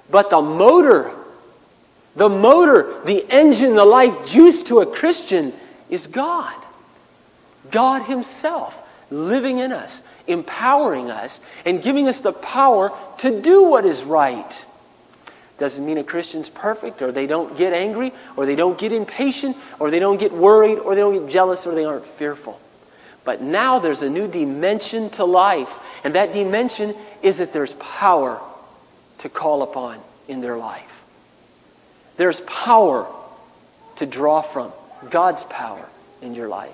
But 0.10 0.30
the 0.30 0.42
motor, 0.42 1.12
the 2.16 2.30
motor, 2.30 3.02
the 3.04 3.26
engine, 3.30 3.76
the 3.76 3.86
life 3.86 4.26
juice 4.26 4.64
to 4.64 4.80
a 4.80 4.86
Christian 4.86 5.52
is 5.90 6.08
God. 6.08 6.56
God 7.72 8.04
Himself 8.04 8.74
living 9.12 9.60
in 9.60 9.74
us, 9.74 10.02
empowering 10.28 11.10
us, 11.10 11.40
and 11.66 11.82
giving 11.82 12.08
us 12.08 12.20
the 12.20 12.34
power 12.34 12.92
to 13.20 13.42
do 13.42 13.64
what 13.66 13.86
is 13.86 14.04
right. 14.04 14.66
Doesn't 15.60 15.84
mean 15.84 15.98
a 15.98 16.04
Christian's 16.04 16.50
perfect, 16.50 17.02
or 17.02 17.12
they 17.12 17.26
don't 17.26 17.58
get 17.58 17.74
angry, 17.74 18.14
or 18.36 18.46
they 18.46 18.56
don't 18.56 18.78
get 18.78 18.92
impatient, 18.92 19.58
or 19.80 19.90
they 19.90 20.00
don't 20.00 20.18
get 20.18 20.32
worried, 20.32 20.78
or 20.78 20.94
they 20.94 21.02
don't 21.02 21.26
get 21.26 21.30
jealous, 21.34 21.66
or 21.66 21.74
they 21.74 21.86
aren't 21.86 22.06
fearful. 22.06 22.60
But 23.24 23.42
now 23.42 23.80
there's 23.80 24.04
a 24.04 24.10
new 24.10 24.28
dimension 24.28 25.10
to 25.12 25.26
life, 25.26 25.70
and 26.04 26.16
that 26.16 26.32
dimension 26.32 26.96
is 27.22 27.38
that 27.38 27.54
there's 27.54 27.74
power 27.74 28.40
to 29.20 29.30
call 29.30 29.64
upon 29.64 30.00
in 30.28 30.42
their 30.42 30.58
life. 30.58 30.84
There's 32.18 32.40
power 32.42 33.08
to 33.98 34.06
draw 34.06 34.42
from, 34.42 34.72
God's 35.10 35.44
power 35.44 35.86
in 36.22 36.36
your 36.36 36.48
life. 36.48 36.74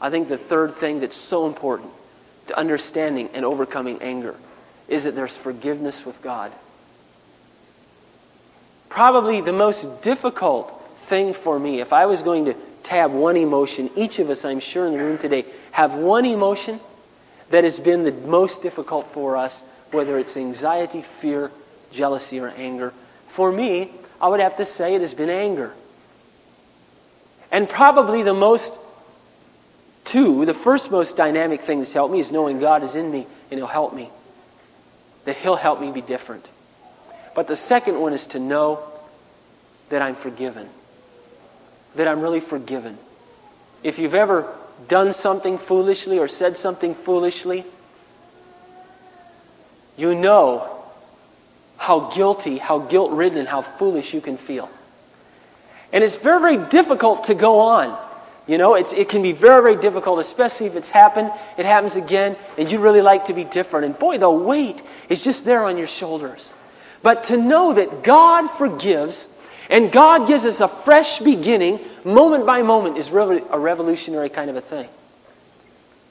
I 0.00 0.10
think 0.10 0.28
the 0.28 0.38
third 0.38 0.76
thing 0.76 1.00
that's 1.00 1.16
so 1.16 1.46
important 1.46 1.90
to 2.48 2.58
understanding 2.58 3.30
and 3.32 3.44
overcoming 3.44 4.02
anger 4.02 4.34
is 4.88 5.04
that 5.04 5.14
there's 5.14 5.36
forgiveness 5.36 6.04
with 6.04 6.20
God. 6.22 6.52
Probably 8.88 9.40
the 9.40 9.52
most 9.52 10.02
difficult 10.02 10.70
thing 11.06 11.34
for 11.34 11.58
me, 11.58 11.80
if 11.80 11.92
I 11.92 12.06
was 12.06 12.22
going 12.22 12.46
to 12.46 12.54
tab 12.84 13.12
one 13.12 13.36
emotion, 13.36 13.90
each 13.96 14.18
of 14.18 14.30
us, 14.30 14.44
I'm 14.44 14.60
sure, 14.60 14.86
in 14.86 14.92
the 14.92 14.98
room 14.98 15.18
today, 15.18 15.46
have 15.72 15.94
one 15.94 16.24
emotion 16.24 16.80
that 17.50 17.64
has 17.64 17.78
been 17.78 18.04
the 18.04 18.12
most 18.12 18.62
difficult 18.62 19.12
for 19.12 19.36
us, 19.36 19.62
whether 19.90 20.18
it's 20.18 20.36
anxiety, 20.36 21.02
fear, 21.20 21.50
jealousy, 21.92 22.40
or 22.40 22.48
anger. 22.48 22.92
For 23.28 23.50
me, 23.50 23.90
I 24.20 24.28
would 24.28 24.40
have 24.40 24.58
to 24.58 24.64
say 24.64 24.94
it 24.94 25.00
has 25.00 25.14
been 25.14 25.30
anger. 25.30 25.72
And 27.50 27.68
probably 27.68 28.22
the 28.22 28.34
most, 28.34 28.72
two, 30.04 30.44
the 30.44 30.54
first 30.54 30.90
most 30.90 31.16
dynamic 31.16 31.62
thing 31.62 31.80
that's 31.80 31.92
helped 31.92 32.12
me 32.12 32.20
is 32.20 32.30
knowing 32.30 32.60
God 32.60 32.82
is 32.82 32.94
in 32.96 33.10
me 33.10 33.26
and 33.50 33.58
He'll 33.58 33.66
help 33.66 33.94
me. 33.94 34.10
That 35.24 35.36
He'll 35.36 35.56
help 35.56 35.80
me 35.80 35.90
be 35.90 36.00
different. 36.00 36.44
But 37.34 37.48
the 37.48 37.56
second 37.56 38.00
one 38.00 38.12
is 38.12 38.26
to 38.26 38.38
know 38.38 38.80
that 39.88 40.02
I'm 40.02 40.14
forgiven. 40.14 40.68
That 41.96 42.08
I'm 42.08 42.20
really 42.20 42.40
forgiven. 42.40 42.98
If 43.82 43.98
you've 43.98 44.14
ever 44.14 44.52
done 44.88 45.12
something 45.12 45.58
foolishly 45.58 46.18
or 46.18 46.28
said 46.28 46.56
something 46.56 46.94
foolishly, 46.94 47.64
you 49.96 50.14
know 50.14 50.70
how 51.76 52.10
guilty, 52.14 52.58
how 52.58 52.78
guilt 52.78 53.12
ridden, 53.12 53.38
and 53.38 53.48
how 53.48 53.62
foolish 53.62 54.14
you 54.14 54.20
can 54.20 54.36
feel. 54.36 54.68
And 55.92 56.02
it's 56.02 56.16
very, 56.16 56.40
very 56.40 56.68
difficult 56.68 57.24
to 57.24 57.34
go 57.34 57.60
on. 57.60 57.98
You 58.46 58.58
know, 58.58 58.74
it 58.74 59.08
can 59.08 59.22
be 59.22 59.32
very, 59.32 59.62
very 59.62 59.76
difficult, 59.76 60.20
especially 60.20 60.66
if 60.66 60.76
it's 60.76 60.90
happened, 60.90 61.32
it 61.56 61.64
happens 61.64 61.96
again, 61.96 62.36
and 62.58 62.70
you 62.70 62.78
really 62.78 63.00
like 63.00 63.26
to 63.26 63.32
be 63.32 63.44
different. 63.44 63.86
And 63.86 63.98
boy, 63.98 64.18
the 64.18 64.30
weight 64.30 64.82
is 65.08 65.22
just 65.24 65.44
there 65.46 65.64
on 65.64 65.78
your 65.78 65.86
shoulders. 65.86 66.52
But 67.02 67.24
to 67.24 67.36
know 67.36 67.72
that 67.72 68.02
God 68.02 68.48
forgives 68.58 69.26
and 69.70 69.90
God 69.90 70.28
gives 70.28 70.44
us 70.44 70.60
a 70.60 70.68
fresh 70.68 71.20
beginning, 71.20 71.80
moment 72.04 72.44
by 72.44 72.62
moment, 72.62 72.98
is 72.98 73.10
really 73.10 73.42
a 73.50 73.58
revolutionary 73.58 74.28
kind 74.28 74.50
of 74.50 74.56
a 74.56 74.60
thing. 74.60 74.88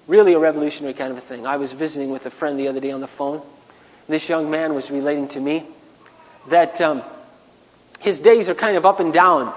Really 0.07 0.33
a 0.33 0.39
revolutionary 0.39 0.93
kind 0.93 1.11
of 1.11 1.17
a 1.17 1.21
thing. 1.21 1.45
I 1.45 1.57
was 1.57 1.71
visiting 1.71 2.09
with 2.09 2.25
a 2.25 2.31
friend 2.31 2.59
the 2.59 2.67
other 2.67 2.79
day 2.79 2.91
on 2.91 3.01
the 3.01 3.07
phone. 3.07 3.41
This 4.07 4.27
young 4.27 4.49
man 4.49 4.73
was 4.73 4.89
relating 4.89 5.29
to 5.29 5.39
me 5.39 5.65
that 6.49 6.81
um, 6.81 7.03
his 7.99 8.19
days 8.19 8.49
are 8.49 8.55
kind 8.55 8.75
of 8.75 8.85
up 8.85 8.99
and 8.99 9.13
down. 9.13 9.53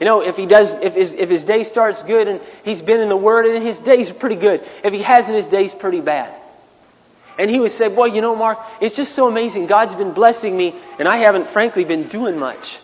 You 0.00 0.06
know, 0.06 0.22
if 0.22 0.38
he 0.38 0.46
does, 0.46 0.72
if 0.72 0.94
his, 0.94 1.12
if 1.12 1.28
his 1.28 1.42
day 1.42 1.62
starts 1.62 2.02
good 2.02 2.26
and 2.26 2.40
he's 2.64 2.80
been 2.80 3.00
in 3.00 3.10
the 3.10 3.16
Word 3.16 3.44
and 3.44 3.62
his 3.62 3.76
days 3.76 4.10
are 4.10 4.14
pretty 4.14 4.36
good. 4.36 4.66
If 4.82 4.94
he 4.94 5.02
hasn't, 5.02 5.36
his 5.36 5.46
day's 5.46 5.74
pretty 5.74 6.00
bad. 6.00 6.34
And 7.38 7.50
he 7.50 7.60
would 7.60 7.70
say, 7.70 7.88
Boy, 7.88 8.06
you 8.06 8.22
know, 8.22 8.34
Mark, 8.34 8.58
it's 8.80 8.96
just 8.96 9.14
so 9.14 9.28
amazing. 9.28 9.66
God's 9.66 9.94
been 9.94 10.12
blessing 10.12 10.56
me, 10.56 10.74
and 10.98 11.06
I 11.06 11.18
haven't, 11.18 11.48
frankly, 11.48 11.84
been 11.84 12.08
doing 12.08 12.38
much. 12.38 12.78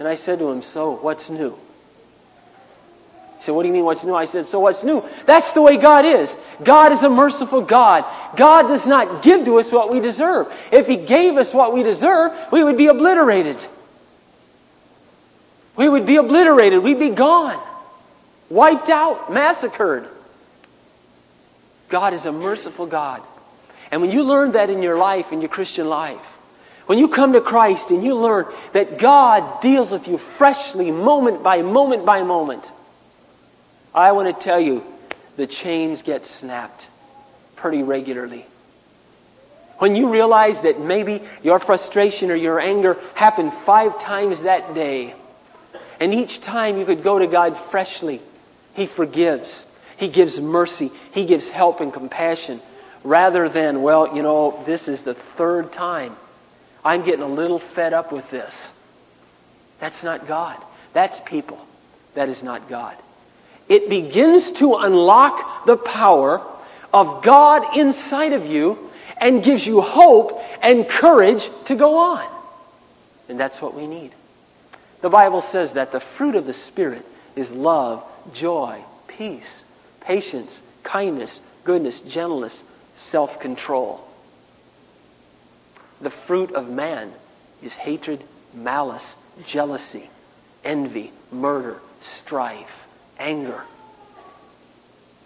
And 0.00 0.08
I 0.08 0.16
said 0.16 0.40
to 0.40 0.50
him, 0.50 0.62
So, 0.62 0.90
what's 0.90 1.30
new? 1.30 1.50
He 3.38 3.44
said, 3.44 3.52
What 3.52 3.62
do 3.62 3.68
you 3.68 3.74
mean, 3.74 3.84
what's 3.84 4.02
new? 4.02 4.14
I 4.14 4.24
said, 4.24 4.46
So, 4.46 4.58
what's 4.58 4.82
new? 4.82 5.08
That's 5.24 5.52
the 5.52 5.62
way 5.62 5.76
God 5.76 6.04
is. 6.04 6.36
God 6.64 6.90
is 6.90 7.02
a 7.04 7.08
merciful 7.08 7.60
God. 7.60 8.04
God 8.36 8.62
does 8.62 8.86
not 8.86 9.22
give 9.22 9.44
to 9.44 9.60
us 9.60 9.70
what 9.70 9.92
we 9.92 10.00
deserve. 10.00 10.52
If 10.72 10.88
He 10.88 10.96
gave 10.96 11.36
us 11.36 11.54
what 11.54 11.72
we 11.72 11.84
deserve, 11.84 12.32
we 12.50 12.64
would 12.64 12.76
be 12.76 12.88
obliterated. 12.88 13.56
We 15.76 15.88
would 15.88 16.06
be 16.06 16.16
obliterated. 16.16 16.82
We'd 16.82 16.98
be 16.98 17.10
gone. 17.10 17.62
Wiped 18.48 18.88
out. 18.88 19.32
Massacred. 19.32 20.08
God 21.88 22.14
is 22.14 22.24
a 22.26 22.32
merciful 22.32 22.86
God. 22.86 23.22
And 23.90 24.00
when 24.00 24.10
you 24.10 24.24
learn 24.24 24.52
that 24.52 24.70
in 24.70 24.82
your 24.82 24.98
life, 24.98 25.32
in 25.32 25.40
your 25.40 25.48
Christian 25.48 25.88
life, 25.88 26.20
when 26.86 26.98
you 26.98 27.08
come 27.08 27.32
to 27.32 27.40
Christ 27.40 27.90
and 27.90 28.04
you 28.04 28.14
learn 28.14 28.46
that 28.72 28.98
God 28.98 29.60
deals 29.60 29.90
with 29.90 30.08
you 30.08 30.18
freshly, 30.18 30.90
moment 30.90 31.42
by 31.42 31.62
moment 31.62 32.04
by 32.04 32.22
moment, 32.22 32.64
I 33.94 34.12
want 34.12 34.34
to 34.34 34.44
tell 34.44 34.60
you, 34.60 34.84
the 35.36 35.46
chains 35.46 36.02
get 36.02 36.26
snapped 36.26 36.86
pretty 37.56 37.82
regularly. 37.82 38.46
When 39.78 39.94
you 39.96 40.10
realize 40.10 40.62
that 40.62 40.80
maybe 40.80 41.22
your 41.42 41.58
frustration 41.58 42.30
or 42.30 42.34
your 42.34 42.58
anger 42.58 42.96
happened 43.14 43.52
five 43.52 44.00
times 44.00 44.42
that 44.42 44.74
day, 44.74 45.14
and 46.00 46.12
each 46.12 46.40
time 46.40 46.78
you 46.78 46.84
could 46.84 47.02
go 47.02 47.18
to 47.18 47.26
God 47.26 47.56
freshly, 47.56 48.20
He 48.74 48.86
forgives. 48.86 49.64
He 49.96 50.08
gives 50.08 50.38
mercy. 50.38 50.90
He 51.12 51.24
gives 51.24 51.48
help 51.48 51.80
and 51.80 51.92
compassion 51.92 52.60
rather 53.02 53.48
than, 53.48 53.82
well, 53.82 54.14
you 54.14 54.22
know, 54.22 54.62
this 54.66 54.88
is 54.88 55.02
the 55.02 55.14
third 55.14 55.72
time. 55.72 56.14
I'm 56.84 57.04
getting 57.04 57.22
a 57.22 57.28
little 57.28 57.58
fed 57.58 57.94
up 57.94 58.12
with 58.12 58.28
this. 58.30 58.70
That's 59.78 60.02
not 60.02 60.26
God. 60.26 60.56
That's 60.92 61.18
people. 61.20 61.64
That 62.14 62.28
is 62.28 62.42
not 62.42 62.68
God. 62.68 62.96
It 63.68 63.88
begins 63.88 64.52
to 64.52 64.74
unlock 64.76 65.66
the 65.66 65.76
power 65.76 66.42
of 66.92 67.22
God 67.22 67.76
inside 67.76 68.32
of 68.32 68.46
you 68.46 68.90
and 69.18 69.42
gives 69.42 69.66
you 69.66 69.80
hope 69.80 70.42
and 70.62 70.88
courage 70.88 71.48
to 71.66 71.74
go 71.74 71.98
on. 71.98 72.26
And 73.28 73.38
that's 73.38 73.60
what 73.60 73.74
we 73.74 73.86
need. 73.86 74.12
The 75.00 75.10
Bible 75.10 75.42
says 75.42 75.74
that 75.74 75.92
the 75.92 76.00
fruit 76.00 76.34
of 76.34 76.46
the 76.46 76.54
Spirit 76.54 77.04
is 77.34 77.52
love, 77.52 78.04
joy, 78.32 78.82
peace, 79.08 79.62
patience, 80.00 80.60
kindness, 80.82 81.40
goodness, 81.64 82.00
gentleness, 82.00 82.62
self 82.96 83.40
control. 83.40 84.00
The 86.00 86.10
fruit 86.10 86.52
of 86.52 86.68
man 86.68 87.12
is 87.62 87.74
hatred, 87.74 88.22
malice, 88.54 89.14
jealousy, 89.46 90.08
envy, 90.64 91.12
murder, 91.30 91.80
strife, 92.00 92.86
anger, 93.18 93.62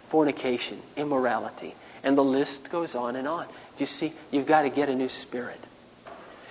fornication, 0.09 0.81
immorality. 0.97 1.75
And 2.03 2.17
the 2.17 2.25
list 2.25 2.71
goes 2.71 2.95
on 2.95 3.17
and 3.17 3.29
on. 3.29 3.47
You 3.79 3.87
see? 3.87 4.13
You've 4.31 4.47
got 4.47 4.63
to 4.63 4.71
get 4.71 4.89
a 4.89 4.95
new 4.95 5.09
spirit. 5.09 5.61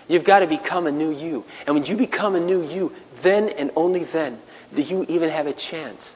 You've 0.10 0.26
got 0.26 0.40
to 0.40 0.48
become 0.48 0.88
a 0.88 0.92
new 0.92 1.12
you. 1.12 1.46
And 1.66 1.76
when 1.76 1.86
you 1.86 1.96
become 1.96 2.36
a 2.36 2.42
new 2.42 2.68
you, 2.68 2.94
then 3.22 3.48
and 3.48 3.72
only 3.78 4.04
then 4.04 4.38
do 4.76 4.82
you 4.82 5.06
even 5.08 5.30
have 5.30 5.48
a 5.48 5.54
chance 5.54 6.14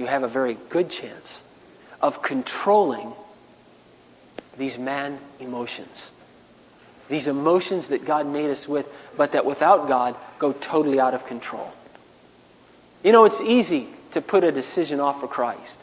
you 0.00 0.06
have 0.06 0.22
a 0.22 0.28
very 0.28 0.56
good 0.70 0.88
chance 0.88 1.38
of 2.00 2.22
controlling 2.22 3.12
these 4.56 4.78
man 4.78 5.18
emotions. 5.38 6.10
These 7.10 7.26
emotions 7.26 7.88
that 7.88 8.06
God 8.06 8.26
made 8.26 8.50
us 8.50 8.66
with, 8.66 8.86
but 9.18 9.32
that 9.32 9.44
without 9.44 9.88
God 9.88 10.16
go 10.38 10.52
totally 10.52 10.98
out 10.98 11.12
of 11.12 11.26
control. 11.26 11.70
You 13.04 13.12
know, 13.12 13.26
it's 13.26 13.42
easy 13.42 13.88
to 14.12 14.22
put 14.22 14.42
a 14.42 14.50
decision 14.50 15.00
off 15.00 15.20
for 15.20 15.28
Christ. 15.28 15.78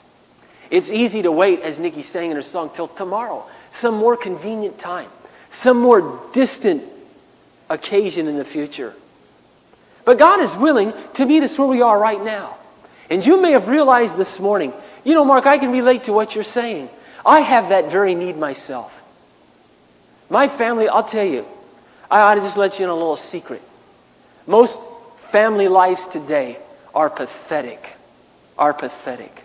It's 0.72 0.90
easy 0.90 1.22
to 1.22 1.32
wait, 1.32 1.62
as 1.62 1.78
Nikki 1.78 2.02
sang 2.02 2.32
in 2.32 2.38
her 2.38 2.42
song, 2.42 2.72
till 2.74 2.88
tomorrow, 2.88 3.46
some 3.70 3.96
more 3.96 4.18
convenient 4.18 4.80
time, 4.80 5.10
some 5.52 5.80
more 5.80 6.22
distant 6.34 6.84
occasion 7.70 8.28
in 8.28 8.38
the 8.38 8.46
future. 8.46 8.94
But 10.06 10.18
God 10.18 10.40
is 10.40 10.56
willing 10.56 10.94
to 11.16 11.26
meet 11.26 11.44
us 11.44 11.58
where 11.58 11.68
we 11.68 11.82
are 11.82 12.00
right 12.00 12.24
now. 12.24 12.56
And 13.10 13.26
you 13.26 13.42
may 13.42 13.52
have 13.52 13.68
realized 13.68 14.18
this 14.18 14.40
morning, 14.40 14.74
you 15.04 15.14
know, 15.14 15.26
Mark, 15.26 15.46
I 15.46 15.58
can 15.58 15.72
relate 15.72 16.06
to 16.06 16.14
what 16.14 16.36
you're 16.36 16.44
saying. 16.44 16.90
I 17.26 17.42
have 17.42 17.70
that 17.70 17.92
very 17.92 18.16
need 18.16 18.38
myself. 18.38 18.94
My 20.30 20.48
family, 20.48 20.88
I'll 20.88 21.04
tell 21.04 21.26
you, 21.26 21.46
I 22.10 22.22
ought 22.22 22.36
to 22.36 22.42
just 22.42 22.58
let 22.58 22.80
you 22.80 22.86
in 22.86 22.90
a 22.90 22.94
little 22.94 23.18
secret. 23.18 23.62
Most 24.46 24.80
family 25.32 25.68
lives 25.68 26.06
today 26.08 26.58
are 26.94 27.10
pathetic. 27.10 27.86
Are 28.58 28.74
pathetic. 28.74 29.44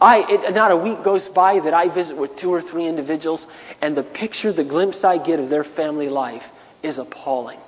I, 0.00 0.30
it, 0.30 0.54
not 0.54 0.70
a 0.70 0.76
week 0.76 1.02
goes 1.02 1.28
by 1.28 1.58
that 1.60 1.72
I 1.72 1.88
visit 1.88 2.16
with 2.16 2.36
two 2.36 2.52
or 2.52 2.60
three 2.60 2.86
individuals, 2.86 3.46
and 3.80 3.96
the 3.96 4.02
picture, 4.02 4.52
the 4.52 4.64
glimpse 4.64 5.04
I 5.04 5.18
get 5.18 5.40
of 5.40 5.48
their 5.48 5.64
family 5.64 6.08
life 6.08 6.46
is 6.82 6.98
appalling. 6.98 7.58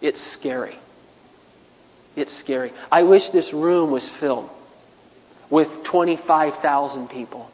It's 0.00 0.20
scary. 0.20 0.76
It's 2.16 2.32
scary. 2.32 2.72
I 2.90 3.02
wish 3.02 3.30
this 3.30 3.52
room 3.52 3.90
was 3.90 4.08
filled 4.08 4.48
with 5.50 5.84
25,000 5.84 7.08
people 7.08 7.50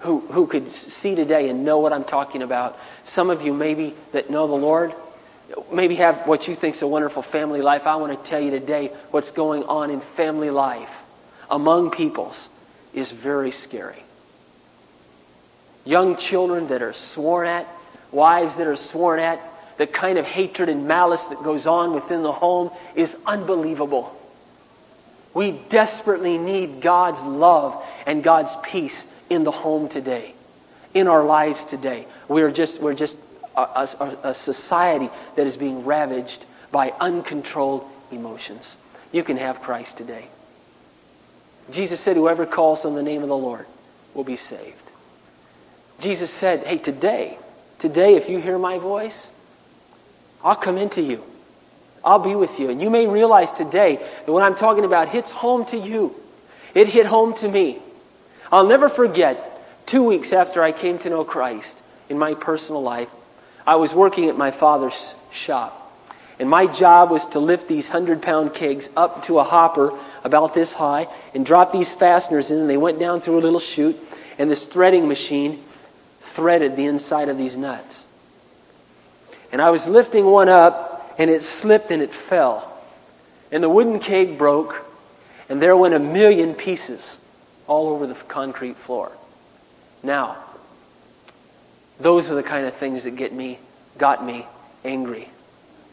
who, 0.00 0.20
who 0.20 0.46
could 0.46 0.72
see 0.72 1.14
today 1.14 1.48
and 1.48 1.64
know 1.64 1.78
what 1.78 1.92
I'm 1.92 2.04
talking 2.04 2.42
about. 2.42 2.78
Some 3.04 3.30
of 3.30 3.42
you 3.42 3.52
maybe 3.52 3.94
that 4.12 4.30
know 4.30 4.46
the 4.46 4.54
Lord, 4.54 4.92
maybe 5.72 5.96
have 5.96 6.26
what 6.26 6.48
you 6.48 6.54
think 6.54 6.74
is 6.76 6.82
a 6.82 6.86
wonderful 6.86 7.22
family 7.22 7.62
life. 7.62 7.86
I 7.86 7.96
want 7.96 8.12
to 8.12 8.30
tell 8.30 8.40
you 8.40 8.50
today 8.50 8.88
what's 9.10 9.30
going 9.30 9.62
on 9.64 9.90
in 9.90 10.00
family 10.00 10.50
life 10.50 10.90
among 11.50 11.90
peoples 11.92 12.48
is 12.94 13.10
very 13.10 13.50
scary. 13.50 14.02
Young 15.84 16.16
children 16.16 16.68
that 16.68 16.82
are 16.82 16.92
sworn 16.92 17.46
at, 17.46 17.66
wives 18.12 18.56
that 18.56 18.66
are 18.66 18.76
sworn 18.76 19.20
at, 19.20 19.40
the 19.78 19.86
kind 19.86 20.18
of 20.18 20.24
hatred 20.24 20.68
and 20.68 20.88
malice 20.88 21.24
that 21.26 21.42
goes 21.42 21.66
on 21.66 21.94
within 21.94 22.22
the 22.22 22.32
home 22.32 22.70
is 22.94 23.16
unbelievable. 23.24 24.14
We 25.34 25.52
desperately 25.52 26.36
need 26.36 26.80
God's 26.80 27.22
love 27.22 27.82
and 28.06 28.24
God's 28.24 28.54
peace 28.64 29.04
in 29.30 29.44
the 29.44 29.50
home 29.50 29.88
today, 29.88 30.34
in 30.94 31.06
our 31.06 31.24
lives 31.24 31.62
today. 31.64 32.06
We're 32.26 32.50
just, 32.50 32.80
we're 32.80 32.94
just 32.94 33.16
a, 33.56 33.88
a, 34.00 34.16
a 34.30 34.34
society 34.34 35.10
that 35.36 35.46
is 35.46 35.56
being 35.56 35.84
ravaged 35.84 36.44
by 36.72 36.92
uncontrolled 36.98 37.88
emotions. 38.10 38.74
You 39.12 39.22
can 39.22 39.36
have 39.36 39.60
Christ 39.60 39.96
today. 39.96 40.26
Jesus 41.70 42.00
said, 42.00 42.16
Whoever 42.16 42.46
calls 42.46 42.84
on 42.84 42.94
the 42.94 43.02
name 43.02 43.22
of 43.22 43.28
the 43.28 43.36
Lord 43.36 43.66
will 44.14 44.24
be 44.24 44.36
saved. 44.36 44.76
Jesus 46.00 46.30
said, 46.30 46.66
Hey, 46.66 46.78
today, 46.78 47.38
today, 47.78 48.16
if 48.16 48.28
you 48.28 48.38
hear 48.38 48.58
my 48.58 48.78
voice, 48.78 49.28
I'll 50.42 50.56
come 50.56 50.78
into 50.78 51.02
you. 51.02 51.22
I'll 52.04 52.18
be 52.18 52.34
with 52.34 52.58
you. 52.58 52.70
And 52.70 52.80
you 52.80 52.90
may 52.90 53.06
realize 53.06 53.50
today 53.52 53.96
that 53.96 54.32
what 54.32 54.42
I'm 54.42 54.54
talking 54.54 54.84
about 54.84 55.08
hits 55.08 55.30
home 55.30 55.66
to 55.66 55.76
you. 55.76 56.14
It 56.74 56.86
hit 56.88 57.06
home 57.06 57.34
to 57.34 57.48
me. 57.48 57.78
I'll 58.52 58.66
never 58.66 58.88
forget 58.88 59.86
two 59.86 60.04
weeks 60.04 60.32
after 60.32 60.62
I 60.62 60.72
came 60.72 60.98
to 61.00 61.10
know 61.10 61.24
Christ 61.24 61.76
in 62.08 62.18
my 62.18 62.34
personal 62.34 62.82
life, 62.82 63.08
I 63.66 63.76
was 63.76 63.94
working 63.94 64.28
at 64.28 64.36
my 64.36 64.50
father's 64.50 65.14
shop. 65.32 65.74
And 66.38 66.48
my 66.48 66.66
job 66.66 67.10
was 67.10 67.26
to 67.26 67.40
lift 67.40 67.68
these 67.68 67.88
100 67.88 68.22
pound 68.22 68.54
kegs 68.54 68.88
up 68.96 69.24
to 69.24 69.40
a 69.40 69.44
hopper 69.44 69.98
about 70.24 70.54
this 70.54 70.72
high 70.72 71.06
and 71.34 71.44
dropped 71.44 71.72
these 71.72 71.90
fasteners 71.90 72.50
in. 72.50 72.58
And 72.58 72.70
they 72.70 72.76
went 72.76 72.98
down 72.98 73.20
through 73.20 73.38
a 73.38 73.42
little 73.42 73.60
chute, 73.60 73.98
and 74.38 74.50
this 74.50 74.64
threading 74.64 75.08
machine 75.08 75.62
threaded 76.20 76.76
the 76.76 76.86
inside 76.86 77.28
of 77.28 77.38
these 77.38 77.56
nuts. 77.56 78.04
And 79.50 79.62
I 79.62 79.70
was 79.70 79.86
lifting 79.86 80.26
one 80.26 80.48
up, 80.48 81.14
and 81.18 81.30
it 81.30 81.42
slipped 81.42 81.90
and 81.90 82.02
it 82.02 82.12
fell. 82.12 82.72
And 83.50 83.62
the 83.62 83.68
wooden 83.68 83.98
keg 83.98 84.38
broke, 84.38 84.84
and 85.48 85.60
there 85.60 85.76
went 85.76 85.94
a 85.94 85.98
million 85.98 86.54
pieces 86.54 87.16
all 87.66 87.88
over 87.88 88.06
the 88.06 88.14
concrete 88.14 88.76
floor. 88.76 89.10
Now, 90.02 90.36
those 91.98 92.30
are 92.30 92.34
the 92.34 92.42
kind 92.42 92.66
of 92.66 92.74
things 92.74 93.04
that 93.04 93.16
get 93.16 93.32
me, 93.32 93.58
got 93.96 94.24
me 94.24 94.46
angry, 94.84 95.28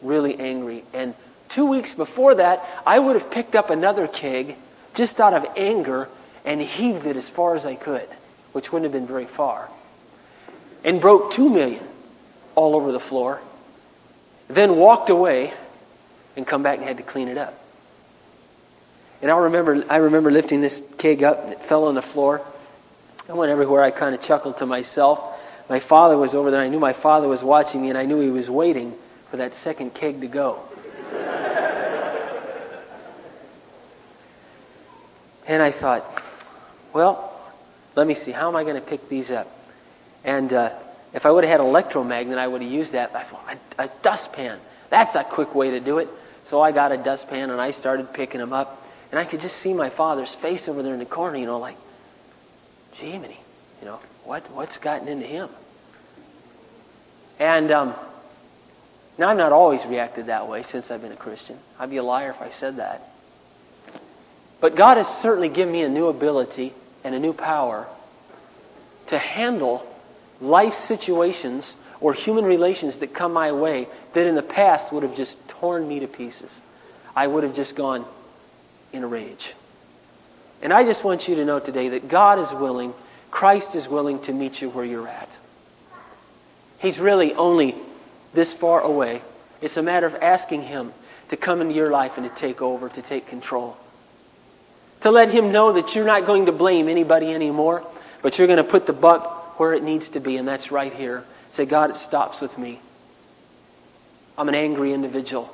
really 0.02 0.38
angry. 0.38 0.84
And 0.92 1.14
two 1.48 1.66
weeks 1.66 1.94
before 1.94 2.36
that, 2.36 2.66
I 2.86 2.98
would 2.98 3.16
have 3.16 3.30
picked 3.30 3.54
up 3.54 3.70
another 3.70 4.06
keg 4.06 4.56
just 4.94 5.20
out 5.20 5.34
of 5.34 5.46
anger 5.56 6.08
and 6.44 6.60
heaved 6.60 7.06
it 7.06 7.16
as 7.16 7.28
far 7.28 7.56
as 7.56 7.66
I 7.66 7.74
could, 7.74 8.08
which 8.52 8.72
wouldn't 8.72 8.92
have 8.92 9.00
been 9.00 9.08
very 9.08 9.26
far, 9.26 9.68
and 10.84 11.00
broke 11.00 11.32
two 11.32 11.50
million 11.50 11.82
all 12.54 12.74
over 12.74 12.92
the 12.92 13.00
floor, 13.00 13.40
then 14.48 14.76
walked 14.76 15.10
away 15.10 15.52
and 16.36 16.46
come 16.46 16.62
back 16.62 16.78
and 16.78 16.86
had 16.86 16.98
to 16.98 17.02
clean 17.02 17.28
it 17.28 17.38
up. 17.38 17.58
And 19.22 19.30
I 19.30 19.36
remember, 19.38 19.84
I 19.88 19.96
remember 19.96 20.30
lifting 20.30 20.60
this 20.60 20.82
keg 20.98 21.22
up 21.22 21.44
and 21.44 21.52
it 21.52 21.62
fell 21.62 21.84
on 21.84 21.94
the 21.94 22.02
floor. 22.02 22.42
I 23.28 23.32
went 23.32 23.50
everywhere. 23.50 23.82
I 23.82 23.90
kind 23.90 24.14
of 24.14 24.22
chuckled 24.22 24.58
to 24.58 24.66
myself. 24.66 25.20
My 25.68 25.80
father 25.80 26.16
was 26.16 26.34
over 26.34 26.50
there. 26.50 26.60
I 26.60 26.68
knew 26.68 26.78
my 26.78 26.92
father 26.92 27.26
was 27.26 27.42
watching 27.42 27.82
me, 27.82 27.88
and 27.88 27.98
I 27.98 28.04
knew 28.04 28.20
he 28.20 28.30
was 28.30 28.48
waiting 28.48 28.94
for 29.30 29.38
that 29.38 29.56
second 29.56 29.94
keg 29.94 30.20
to 30.20 30.28
go. 30.28 30.60
And 35.46 35.62
I 35.62 35.70
thought, 35.70 36.04
well, 36.92 37.32
let 37.94 38.06
me 38.06 38.14
see. 38.14 38.32
How 38.32 38.48
am 38.48 38.56
I 38.56 38.62
going 38.64 38.74
to 38.76 38.80
pick 38.80 39.08
these 39.08 39.30
up? 39.30 39.48
And 40.24 40.52
uh, 40.52 40.70
if 41.14 41.24
I 41.24 41.30
would 41.30 41.44
have 41.44 41.50
had 41.50 41.60
an 41.60 41.66
electromagnet, 41.66 42.38
I 42.38 42.46
would 42.46 42.62
have 42.62 42.70
used 42.70 42.92
that. 42.92 43.14
I 43.14 43.22
thought, 43.22 43.56
a, 43.78 43.84
a 43.84 43.90
dustpan. 44.02 44.58
That's 44.90 45.14
a 45.14 45.24
quick 45.24 45.54
way 45.54 45.70
to 45.72 45.80
do 45.80 45.98
it. 45.98 46.08
So 46.46 46.60
I 46.60 46.72
got 46.72 46.92
a 46.92 46.96
dustpan 46.96 47.50
and 47.50 47.60
I 47.60 47.70
started 47.70 48.12
picking 48.12 48.40
them 48.40 48.52
up. 48.52 48.82
And 49.10 49.20
I 49.20 49.24
could 49.24 49.40
just 49.40 49.56
see 49.56 49.72
my 49.72 49.88
father's 49.88 50.34
face 50.34 50.68
over 50.68 50.82
there 50.82 50.92
in 50.92 50.98
the 50.98 51.06
corner, 51.06 51.38
you 51.38 51.46
know, 51.46 51.58
like, 51.58 51.76
Jiminy, 52.92 53.38
you 53.80 53.86
know, 53.86 54.00
what, 54.24 54.50
what's 54.50 54.78
gotten 54.78 55.06
into 55.08 55.26
him? 55.26 55.48
And 57.38 57.70
um, 57.70 57.94
now 59.18 59.28
I've 59.28 59.36
not 59.36 59.52
always 59.52 59.84
reacted 59.86 60.26
that 60.26 60.48
way 60.48 60.62
since 60.62 60.90
I've 60.90 61.02
been 61.02 61.12
a 61.12 61.16
Christian. 61.16 61.58
I'd 61.78 61.90
be 61.90 61.96
a 61.96 62.02
liar 62.02 62.30
if 62.30 62.42
I 62.42 62.50
said 62.50 62.76
that. 62.76 63.08
But 64.60 64.74
God 64.74 64.96
has 64.96 65.08
certainly 65.08 65.48
given 65.48 65.72
me 65.72 65.82
a 65.82 65.88
new 65.88 66.08
ability 66.08 66.72
and 67.04 67.14
a 67.14 67.18
new 67.18 67.32
power 67.32 67.86
to 69.08 69.18
handle 69.18 69.86
life 70.40 70.74
situations 70.74 71.72
or 72.00 72.12
human 72.12 72.44
relations 72.44 72.98
that 72.98 73.14
come 73.14 73.32
my 73.32 73.52
way 73.52 73.88
that 74.12 74.26
in 74.26 74.34
the 74.34 74.42
past 74.42 74.92
would 74.92 75.02
have 75.02 75.16
just 75.16 75.36
torn 75.48 75.86
me 75.86 76.00
to 76.00 76.06
pieces. 76.06 76.50
I 77.14 77.26
would 77.26 77.44
have 77.44 77.54
just 77.54 77.74
gone 77.74 78.04
in 78.92 79.02
a 79.02 79.06
rage. 79.06 79.54
And 80.62 80.72
I 80.72 80.84
just 80.84 81.04
want 81.04 81.28
you 81.28 81.36
to 81.36 81.44
know 81.44 81.58
today 81.58 81.90
that 81.90 82.08
God 82.08 82.38
is 82.38 82.50
willing, 82.50 82.92
Christ 83.30 83.74
is 83.74 83.88
willing 83.88 84.20
to 84.22 84.32
meet 84.32 84.60
you 84.60 84.70
where 84.70 84.84
you're 84.84 85.08
at. 85.08 85.28
He's 86.78 86.98
really 86.98 87.34
only 87.34 87.74
this 88.36 88.52
far 88.52 88.80
away. 88.80 89.20
It's 89.60 89.76
a 89.76 89.82
matter 89.82 90.06
of 90.06 90.14
asking 90.14 90.62
Him 90.62 90.92
to 91.30 91.36
come 91.36 91.60
into 91.60 91.74
your 91.74 91.90
life 91.90 92.16
and 92.18 92.28
to 92.28 92.36
take 92.36 92.62
over, 92.62 92.88
to 92.88 93.02
take 93.02 93.26
control. 93.26 93.76
To 95.00 95.10
let 95.10 95.30
Him 95.30 95.50
know 95.50 95.72
that 95.72 95.96
you're 95.96 96.04
not 96.04 96.26
going 96.26 96.46
to 96.46 96.52
blame 96.52 96.88
anybody 96.88 97.34
anymore, 97.34 97.84
but 98.22 98.38
you're 98.38 98.46
going 98.46 98.58
to 98.58 98.64
put 98.64 98.86
the 98.86 98.92
buck 98.92 99.58
where 99.58 99.72
it 99.72 99.82
needs 99.82 100.10
to 100.10 100.20
be, 100.20 100.36
and 100.36 100.46
that's 100.46 100.70
right 100.70 100.92
here. 100.92 101.24
Say, 101.52 101.64
God, 101.64 101.90
it 101.90 101.96
stops 101.96 102.40
with 102.40 102.56
me. 102.56 102.78
I'm 104.38 104.48
an 104.48 104.54
angry 104.54 104.92
individual. 104.92 105.52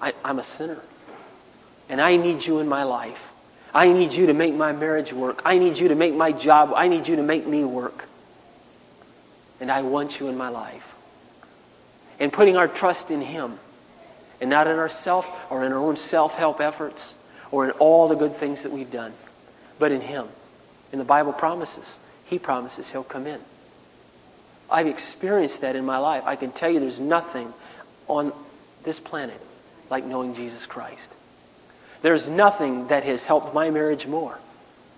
I, 0.00 0.12
I'm 0.24 0.38
a 0.38 0.42
sinner. 0.42 0.80
And 1.88 2.00
I 2.00 2.16
need 2.16 2.44
you 2.44 2.58
in 2.58 2.68
my 2.68 2.82
life. 2.82 3.18
I 3.72 3.88
need 3.88 4.12
you 4.12 4.26
to 4.26 4.34
make 4.34 4.54
my 4.54 4.72
marriage 4.72 5.12
work. 5.12 5.42
I 5.44 5.58
need 5.58 5.78
you 5.78 5.88
to 5.88 5.94
make 5.94 6.14
my 6.14 6.32
job. 6.32 6.72
I 6.74 6.88
need 6.88 7.06
you 7.06 7.16
to 7.16 7.22
make 7.22 7.46
me 7.46 7.64
work. 7.64 8.04
And 9.60 9.70
I 9.70 9.82
want 9.82 10.18
you 10.18 10.28
in 10.28 10.36
my 10.36 10.48
life. 10.48 10.90
And 12.20 12.32
putting 12.32 12.56
our 12.56 12.68
trust 12.68 13.10
in 13.10 13.20
Him 13.22 13.58
and 14.40 14.50
not 14.50 14.66
in 14.66 14.76
ourself 14.76 15.26
or 15.50 15.64
in 15.64 15.72
our 15.72 15.78
own 15.78 15.96
self-help 15.96 16.60
efforts 16.60 17.14
or 17.50 17.64
in 17.64 17.70
all 17.72 18.08
the 18.08 18.14
good 18.14 18.36
things 18.36 18.62
that 18.62 18.72
we've 18.72 18.92
done, 18.92 19.12
but 19.78 19.90
in 19.90 20.00
Him. 20.00 20.26
And 20.92 21.00
the 21.00 21.04
Bible 21.06 21.32
promises. 21.32 21.96
He 22.26 22.38
promises 22.38 22.90
He'll 22.90 23.02
come 23.02 23.26
in. 23.26 23.40
I've 24.70 24.86
experienced 24.86 25.62
that 25.62 25.74
in 25.74 25.84
my 25.84 25.98
life. 25.98 26.22
I 26.26 26.36
can 26.36 26.52
tell 26.52 26.70
you 26.70 26.78
there's 26.78 27.00
nothing 27.00 27.52
on 28.06 28.32
this 28.84 29.00
planet 29.00 29.40
like 29.88 30.04
knowing 30.04 30.34
Jesus 30.34 30.66
Christ. 30.66 31.08
There's 32.02 32.28
nothing 32.28 32.88
that 32.88 33.04
has 33.04 33.24
helped 33.24 33.54
my 33.54 33.70
marriage 33.70 34.06
more 34.06 34.38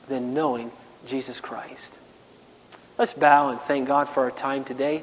than 0.08 0.35
knowing 0.35 0.70
Jesus 1.06 1.40
Christ. 1.40 1.92
Let's 2.98 3.14
bow 3.14 3.48
and 3.48 3.61
thank 3.62 3.88
God 3.88 4.08
for 4.11 4.24
our 4.24 4.30
time 4.30 4.64
today. 4.64 5.02